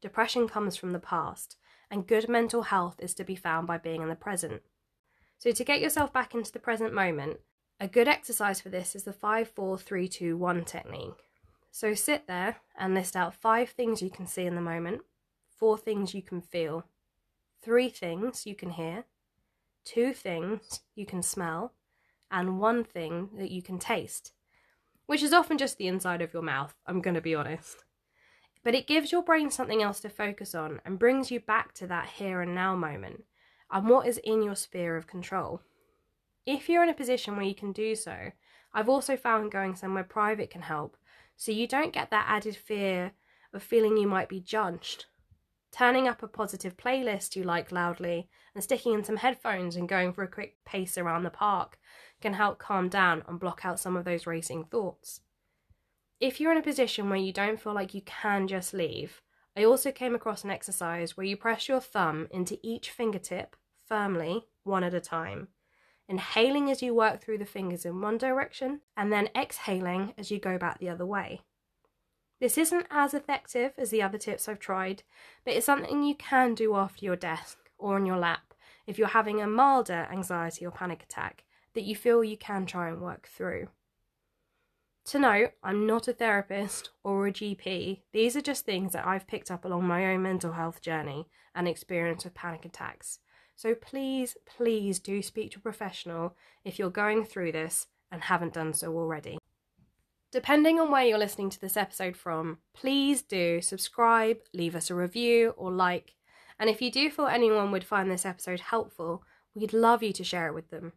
depression 0.00 0.48
comes 0.48 0.76
from 0.76 0.92
the 0.92 0.98
past, 0.98 1.56
and 1.90 2.06
good 2.06 2.28
mental 2.28 2.62
health 2.62 2.96
is 2.98 3.12
to 3.14 3.24
be 3.24 3.36
found 3.36 3.66
by 3.66 3.76
being 3.76 4.02
in 4.02 4.08
the 4.08 4.16
present. 4.16 4.62
So, 5.38 5.52
to 5.52 5.64
get 5.64 5.80
yourself 5.80 6.12
back 6.12 6.34
into 6.34 6.52
the 6.52 6.58
present 6.58 6.94
moment, 6.94 7.40
a 7.82 7.88
good 7.88 8.06
exercise 8.06 8.60
for 8.60 8.68
this 8.68 8.94
is 8.94 9.02
the 9.02 9.12
5 9.12 9.48
4 9.48 9.76
3 9.76 10.06
2 10.06 10.36
1 10.36 10.64
technique. 10.64 11.28
So 11.72 11.94
sit 11.94 12.28
there 12.28 12.58
and 12.78 12.94
list 12.94 13.16
out 13.16 13.34
five 13.34 13.70
things 13.70 14.00
you 14.00 14.08
can 14.08 14.28
see 14.28 14.46
in 14.46 14.54
the 14.54 14.60
moment, 14.60 15.02
four 15.58 15.76
things 15.76 16.14
you 16.14 16.22
can 16.22 16.40
feel, 16.40 16.84
three 17.60 17.88
things 17.88 18.46
you 18.46 18.54
can 18.54 18.70
hear, 18.70 19.06
two 19.84 20.12
things 20.12 20.82
you 20.94 21.04
can 21.04 21.24
smell, 21.24 21.72
and 22.30 22.60
one 22.60 22.84
thing 22.84 23.30
that 23.36 23.50
you 23.50 23.62
can 23.62 23.80
taste, 23.80 24.32
which 25.06 25.22
is 25.22 25.32
often 25.32 25.58
just 25.58 25.76
the 25.76 25.88
inside 25.88 26.22
of 26.22 26.32
your 26.32 26.42
mouth, 26.42 26.76
I'm 26.86 27.02
going 27.02 27.14
to 27.14 27.20
be 27.20 27.34
honest. 27.34 27.82
But 28.62 28.76
it 28.76 28.86
gives 28.86 29.10
your 29.10 29.24
brain 29.24 29.50
something 29.50 29.82
else 29.82 29.98
to 30.02 30.08
focus 30.08 30.54
on 30.54 30.80
and 30.84 31.00
brings 31.00 31.32
you 31.32 31.40
back 31.40 31.74
to 31.74 31.88
that 31.88 32.10
here 32.10 32.42
and 32.42 32.54
now 32.54 32.76
moment 32.76 33.24
and 33.72 33.88
what 33.88 34.06
is 34.06 34.18
in 34.18 34.40
your 34.40 34.54
sphere 34.54 34.96
of 34.96 35.08
control. 35.08 35.62
If 36.44 36.68
you're 36.68 36.82
in 36.82 36.88
a 36.88 36.94
position 36.94 37.36
where 37.36 37.46
you 37.46 37.54
can 37.54 37.70
do 37.70 37.94
so, 37.94 38.32
I've 38.74 38.88
also 38.88 39.16
found 39.16 39.52
going 39.52 39.76
somewhere 39.76 40.02
private 40.02 40.50
can 40.50 40.62
help, 40.62 40.96
so 41.36 41.52
you 41.52 41.68
don't 41.68 41.92
get 41.92 42.10
that 42.10 42.26
added 42.28 42.56
fear 42.56 43.12
of 43.52 43.62
feeling 43.62 43.96
you 43.96 44.08
might 44.08 44.28
be 44.28 44.40
judged. 44.40 45.06
Turning 45.70 46.08
up 46.08 46.22
a 46.22 46.26
positive 46.26 46.76
playlist 46.76 47.36
you 47.36 47.44
like 47.44 47.70
loudly 47.70 48.28
and 48.54 48.64
sticking 48.64 48.92
in 48.92 49.04
some 49.04 49.18
headphones 49.18 49.76
and 49.76 49.88
going 49.88 50.12
for 50.12 50.24
a 50.24 50.28
quick 50.28 50.56
pace 50.64 50.98
around 50.98 51.22
the 51.22 51.30
park 51.30 51.78
can 52.20 52.34
help 52.34 52.58
calm 52.58 52.88
down 52.88 53.22
and 53.28 53.38
block 53.38 53.64
out 53.64 53.78
some 53.78 53.96
of 53.96 54.04
those 54.04 54.26
racing 54.26 54.64
thoughts. 54.64 55.20
If 56.18 56.40
you're 56.40 56.52
in 56.52 56.58
a 56.58 56.62
position 56.62 57.08
where 57.08 57.18
you 57.18 57.32
don't 57.32 57.60
feel 57.60 57.72
like 57.72 57.94
you 57.94 58.02
can 58.02 58.48
just 58.48 58.74
leave, 58.74 59.22
I 59.56 59.64
also 59.64 59.92
came 59.92 60.14
across 60.14 60.42
an 60.42 60.50
exercise 60.50 61.16
where 61.16 61.26
you 61.26 61.36
press 61.36 61.68
your 61.68 61.80
thumb 61.80 62.26
into 62.32 62.58
each 62.62 62.90
fingertip 62.90 63.54
firmly, 63.86 64.46
one 64.64 64.82
at 64.82 64.94
a 64.94 65.00
time 65.00 65.48
inhaling 66.08 66.70
as 66.70 66.82
you 66.82 66.94
work 66.94 67.20
through 67.20 67.38
the 67.38 67.44
fingers 67.44 67.84
in 67.84 68.00
one 68.00 68.18
direction, 68.18 68.80
and 68.96 69.12
then 69.12 69.28
exhaling 69.36 70.14
as 70.18 70.30
you 70.30 70.38
go 70.38 70.58
back 70.58 70.78
the 70.78 70.88
other 70.88 71.06
way. 71.06 71.42
This 72.40 72.58
isn't 72.58 72.86
as 72.90 73.14
effective 73.14 73.72
as 73.78 73.90
the 73.90 74.02
other 74.02 74.18
tips 74.18 74.48
I've 74.48 74.58
tried, 74.58 75.04
but 75.44 75.54
it's 75.54 75.66
something 75.66 76.02
you 76.02 76.16
can 76.16 76.54
do 76.54 76.74
after 76.74 77.04
your 77.04 77.16
desk 77.16 77.58
or 77.78 77.96
on 77.96 78.06
your 78.06 78.18
lap 78.18 78.54
if 78.86 78.98
you're 78.98 79.08
having 79.08 79.40
a 79.40 79.46
milder 79.46 80.08
anxiety 80.10 80.66
or 80.66 80.72
panic 80.72 81.02
attack 81.02 81.44
that 81.74 81.84
you 81.84 81.94
feel 81.94 82.24
you 82.24 82.36
can 82.36 82.66
try 82.66 82.88
and 82.88 83.00
work 83.00 83.28
through. 83.28 83.68
To 85.06 85.18
note, 85.18 85.52
I'm 85.62 85.86
not 85.86 86.08
a 86.08 86.12
therapist 86.12 86.90
or 87.02 87.26
a 87.26 87.32
GP. 87.32 88.02
These 88.12 88.36
are 88.36 88.40
just 88.40 88.64
things 88.64 88.92
that 88.92 89.06
I've 89.06 89.26
picked 89.26 89.50
up 89.50 89.64
along 89.64 89.86
my 89.86 90.06
own 90.12 90.22
mental 90.22 90.52
health 90.52 90.80
journey 90.80 91.26
and 91.54 91.66
experience 91.66 92.24
with 92.24 92.34
panic 92.34 92.64
attacks. 92.64 93.18
So 93.62 93.76
please, 93.76 94.36
please 94.44 94.98
do 94.98 95.22
speak 95.22 95.52
to 95.52 95.60
a 95.60 95.62
professional 95.62 96.34
if 96.64 96.80
you're 96.80 96.90
going 96.90 97.24
through 97.24 97.52
this 97.52 97.86
and 98.10 98.20
haven't 98.20 98.54
done 98.54 98.74
so 98.74 98.92
already. 98.92 99.38
Depending 100.32 100.80
on 100.80 100.90
where 100.90 101.04
you're 101.04 101.16
listening 101.16 101.48
to 101.50 101.60
this 101.60 101.76
episode 101.76 102.16
from, 102.16 102.58
please 102.74 103.22
do 103.22 103.62
subscribe, 103.62 104.38
leave 104.52 104.74
us 104.74 104.90
a 104.90 104.96
review, 104.96 105.50
or 105.56 105.70
like. 105.70 106.16
And 106.58 106.68
if 106.68 106.82
you 106.82 106.90
do 106.90 107.08
feel 107.08 107.28
anyone 107.28 107.70
would 107.70 107.84
find 107.84 108.10
this 108.10 108.26
episode 108.26 108.58
helpful, 108.58 109.22
we'd 109.54 109.72
love 109.72 110.02
you 110.02 110.12
to 110.14 110.24
share 110.24 110.48
it 110.48 110.54
with 110.54 110.70
them. 110.70 110.92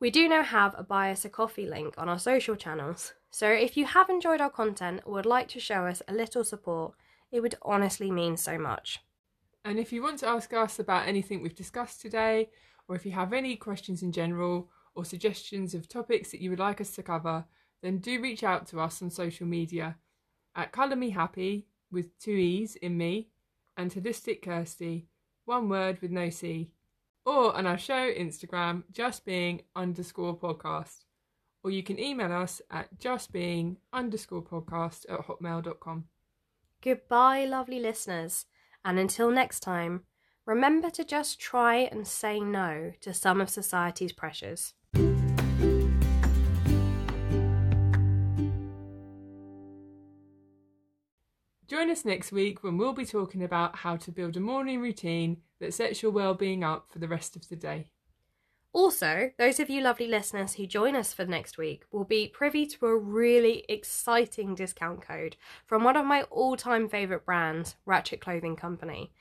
We 0.00 0.10
do 0.10 0.26
now 0.26 0.42
have 0.42 0.74
a 0.78 0.82
buy 0.82 1.10
us 1.10 1.26
a 1.26 1.28
coffee 1.28 1.66
link 1.66 1.96
on 1.98 2.08
our 2.08 2.18
social 2.18 2.56
channels, 2.56 3.12
so 3.30 3.46
if 3.46 3.76
you 3.76 3.84
have 3.84 4.08
enjoyed 4.08 4.40
our 4.40 4.48
content 4.48 5.02
or 5.04 5.12
would 5.12 5.26
like 5.26 5.48
to 5.48 5.60
show 5.60 5.84
us 5.84 6.00
a 6.08 6.14
little 6.14 6.44
support, 6.44 6.94
it 7.30 7.40
would 7.40 7.56
honestly 7.60 8.10
mean 8.10 8.38
so 8.38 8.56
much. 8.56 9.00
And 9.64 9.78
if 9.78 9.92
you 9.92 10.02
want 10.02 10.18
to 10.20 10.28
ask 10.28 10.52
us 10.52 10.78
about 10.78 11.06
anything 11.06 11.42
we've 11.42 11.54
discussed 11.54 12.00
today, 12.00 12.50
or 12.88 12.96
if 12.96 13.04
you 13.04 13.12
have 13.12 13.32
any 13.32 13.56
questions 13.56 14.02
in 14.02 14.12
general, 14.12 14.70
or 14.94 15.04
suggestions 15.04 15.74
of 15.74 15.88
topics 15.88 16.30
that 16.30 16.40
you 16.40 16.50
would 16.50 16.58
like 16.58 16.80
us 16.80 16.90
to 16.92 17.02
cover, 17.02 17.44
then 17.82 17.98
do 17.98 18.20
reach 18.20 18.42
out 18.42 18.66
to 18.66 18.80
us 18.80 19.00
on 19.00 19.10
social 19.10 19.46
media 19.46 19.96
at 20.54 20.72
Colour 20.72 20.96
Me 20.96 21.10
Happy 21.10 21.66
with 21.90 22.18
two 22.18 22.32
E's 22.32 22.76
in 22.76 22.96
me 22.96 23.28
and 23.76 23.92
Holistic 23.92 24.42
Kirsty, 24.42 25.06
one 25.44 25.68
word 25.68 26.00
with 26.02 26.10
no 26.10 26.30
C, 26.30 26.72
or 27.24 27.56
on 27.56 27.66
our 27.66 27.78
show 27.78 28.12
Instagram, 28.12 28.82
just 28.92 29.24
being 29.24 29.62
underscore 29.76 30.36
podcast. 30.36 31.04
Or 31.62 31.70
you 31.70 31.82
can 31.82 31.98
email 31.98 32.32
us 32.32 32.62
at 32.70 32.98
justbeing 32.98 33.76
underscore 33.92 34.42
podcast 34.42 35.04
at 35.10 35.26
hotmail.com. 35.26 36.04
Goodbye, 36.82 37.44
lovely 37.44 37.80
listeners. 37.80 38.46
And 38.84 38.98
until 38.98 39.30
next 39.30 39.60
time, 39.60 40.04
remember 40.46 40.90
to 40.90 41.04
just 41.04 41.38
try 41.38 41.76
and 41.76 42.06
say 42.06 42.40
no 42.40 42.92
to 43.02 43.12
some 43.12 43.40
of 43.40 43.50
society's 43.50 44.12
pressures. 44.12 44.74
Join 51.68 51.88
us 51.88 52.04
next 52.04 52.32
week 52.32 52.64
when 52.64 52.78
we'll 52.78 52.92
be 52.92 53.04
talking 53.04 53.44
about 53.44 53.76
how 53.76 53.96
to 53.96 54.10
build 54.10 54.36
a 54.36 54.40
morning 54.40 54.80
routine 54.80 55.36
that 55.60 55.72
sets 55.72 56.02
your 56.02 56.10
well-being 56.10 56.64
up 56.64 56.90
for 56.90 56.98
the 56.98 57.06
rest 57.06 57.36
of 57.36 57.48
the 57.48 57.54
day. 57.54 57.90
Also, 58.72 59.32
those 59.36 59.58
of 59.58 59.68
you 59.68 59.82
lovely 59.82 60.06
listeners 60.06 60.54
who 60.54 60.64
join 60.64 60.94
us 60.94 61.12
for 61.12 61.24
next 61.24 61.58
week 61.58 61.82
will 61.90 62.04
be 62.04 62.28
privy 62.28 62.64
to 62.64 62.86
a 62.86 62.96
really 62.96 63.64
exciting 63.68 64.54
discount 64.54 65.02
code 65.02 65.36
from 65.66 65.82
one 65.82 65.96
of 65.96 66.06
my 66.06 66.22
all 66.24 66.56
time 66.56 66.88
favourite 66.88 67.24
brands, 67.24 67.74
Ratchet 67.84 68.20
Clothing 68.20 68.54
Company, 68.54 69.12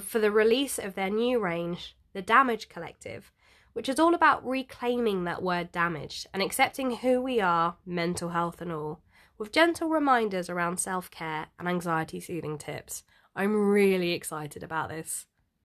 for 0.00 0.20
the 0.20 0.30
release 0.30 0.78
of 0.78 0.94
their 0.94 1.10
new 1.10 1.40
range, 1.40 1.96
The 2.12 2.22
Damage 2.22 2.68
Collective, 2.68 3.32
which 3.72 3.88
is 3.88 3.98
all 3.98 4.14
about 4.14 4.46
reclaiming 4.46 5.24
that 5.24 5.42
word 5.42 5.72
damaged 5.72 6.28
and 6.32 6.40
accepting 6.40 6.96
who 6.96 7.20
we 7.20 7.40
are, 7.40 7.76
mental 7.84 8.28
health 8.28 8.60
and 8.60 8.70
all, 8.70 9.00
with 9.36 9.50
gentle 9.50 9.88
reminders 9.88 10.48
around 10.48 10.78
self 10.78 11.10
care 11.10 11.48
and 11.58 11.68
anxiety 11.68 12.20
soothing 12.20 12.58
tips. 12.58 13.02
I'm 13.34 13.56
really 13.56 14.12
excited 14.12 14.62
about 14.62 14.90
this. 14.90 15.26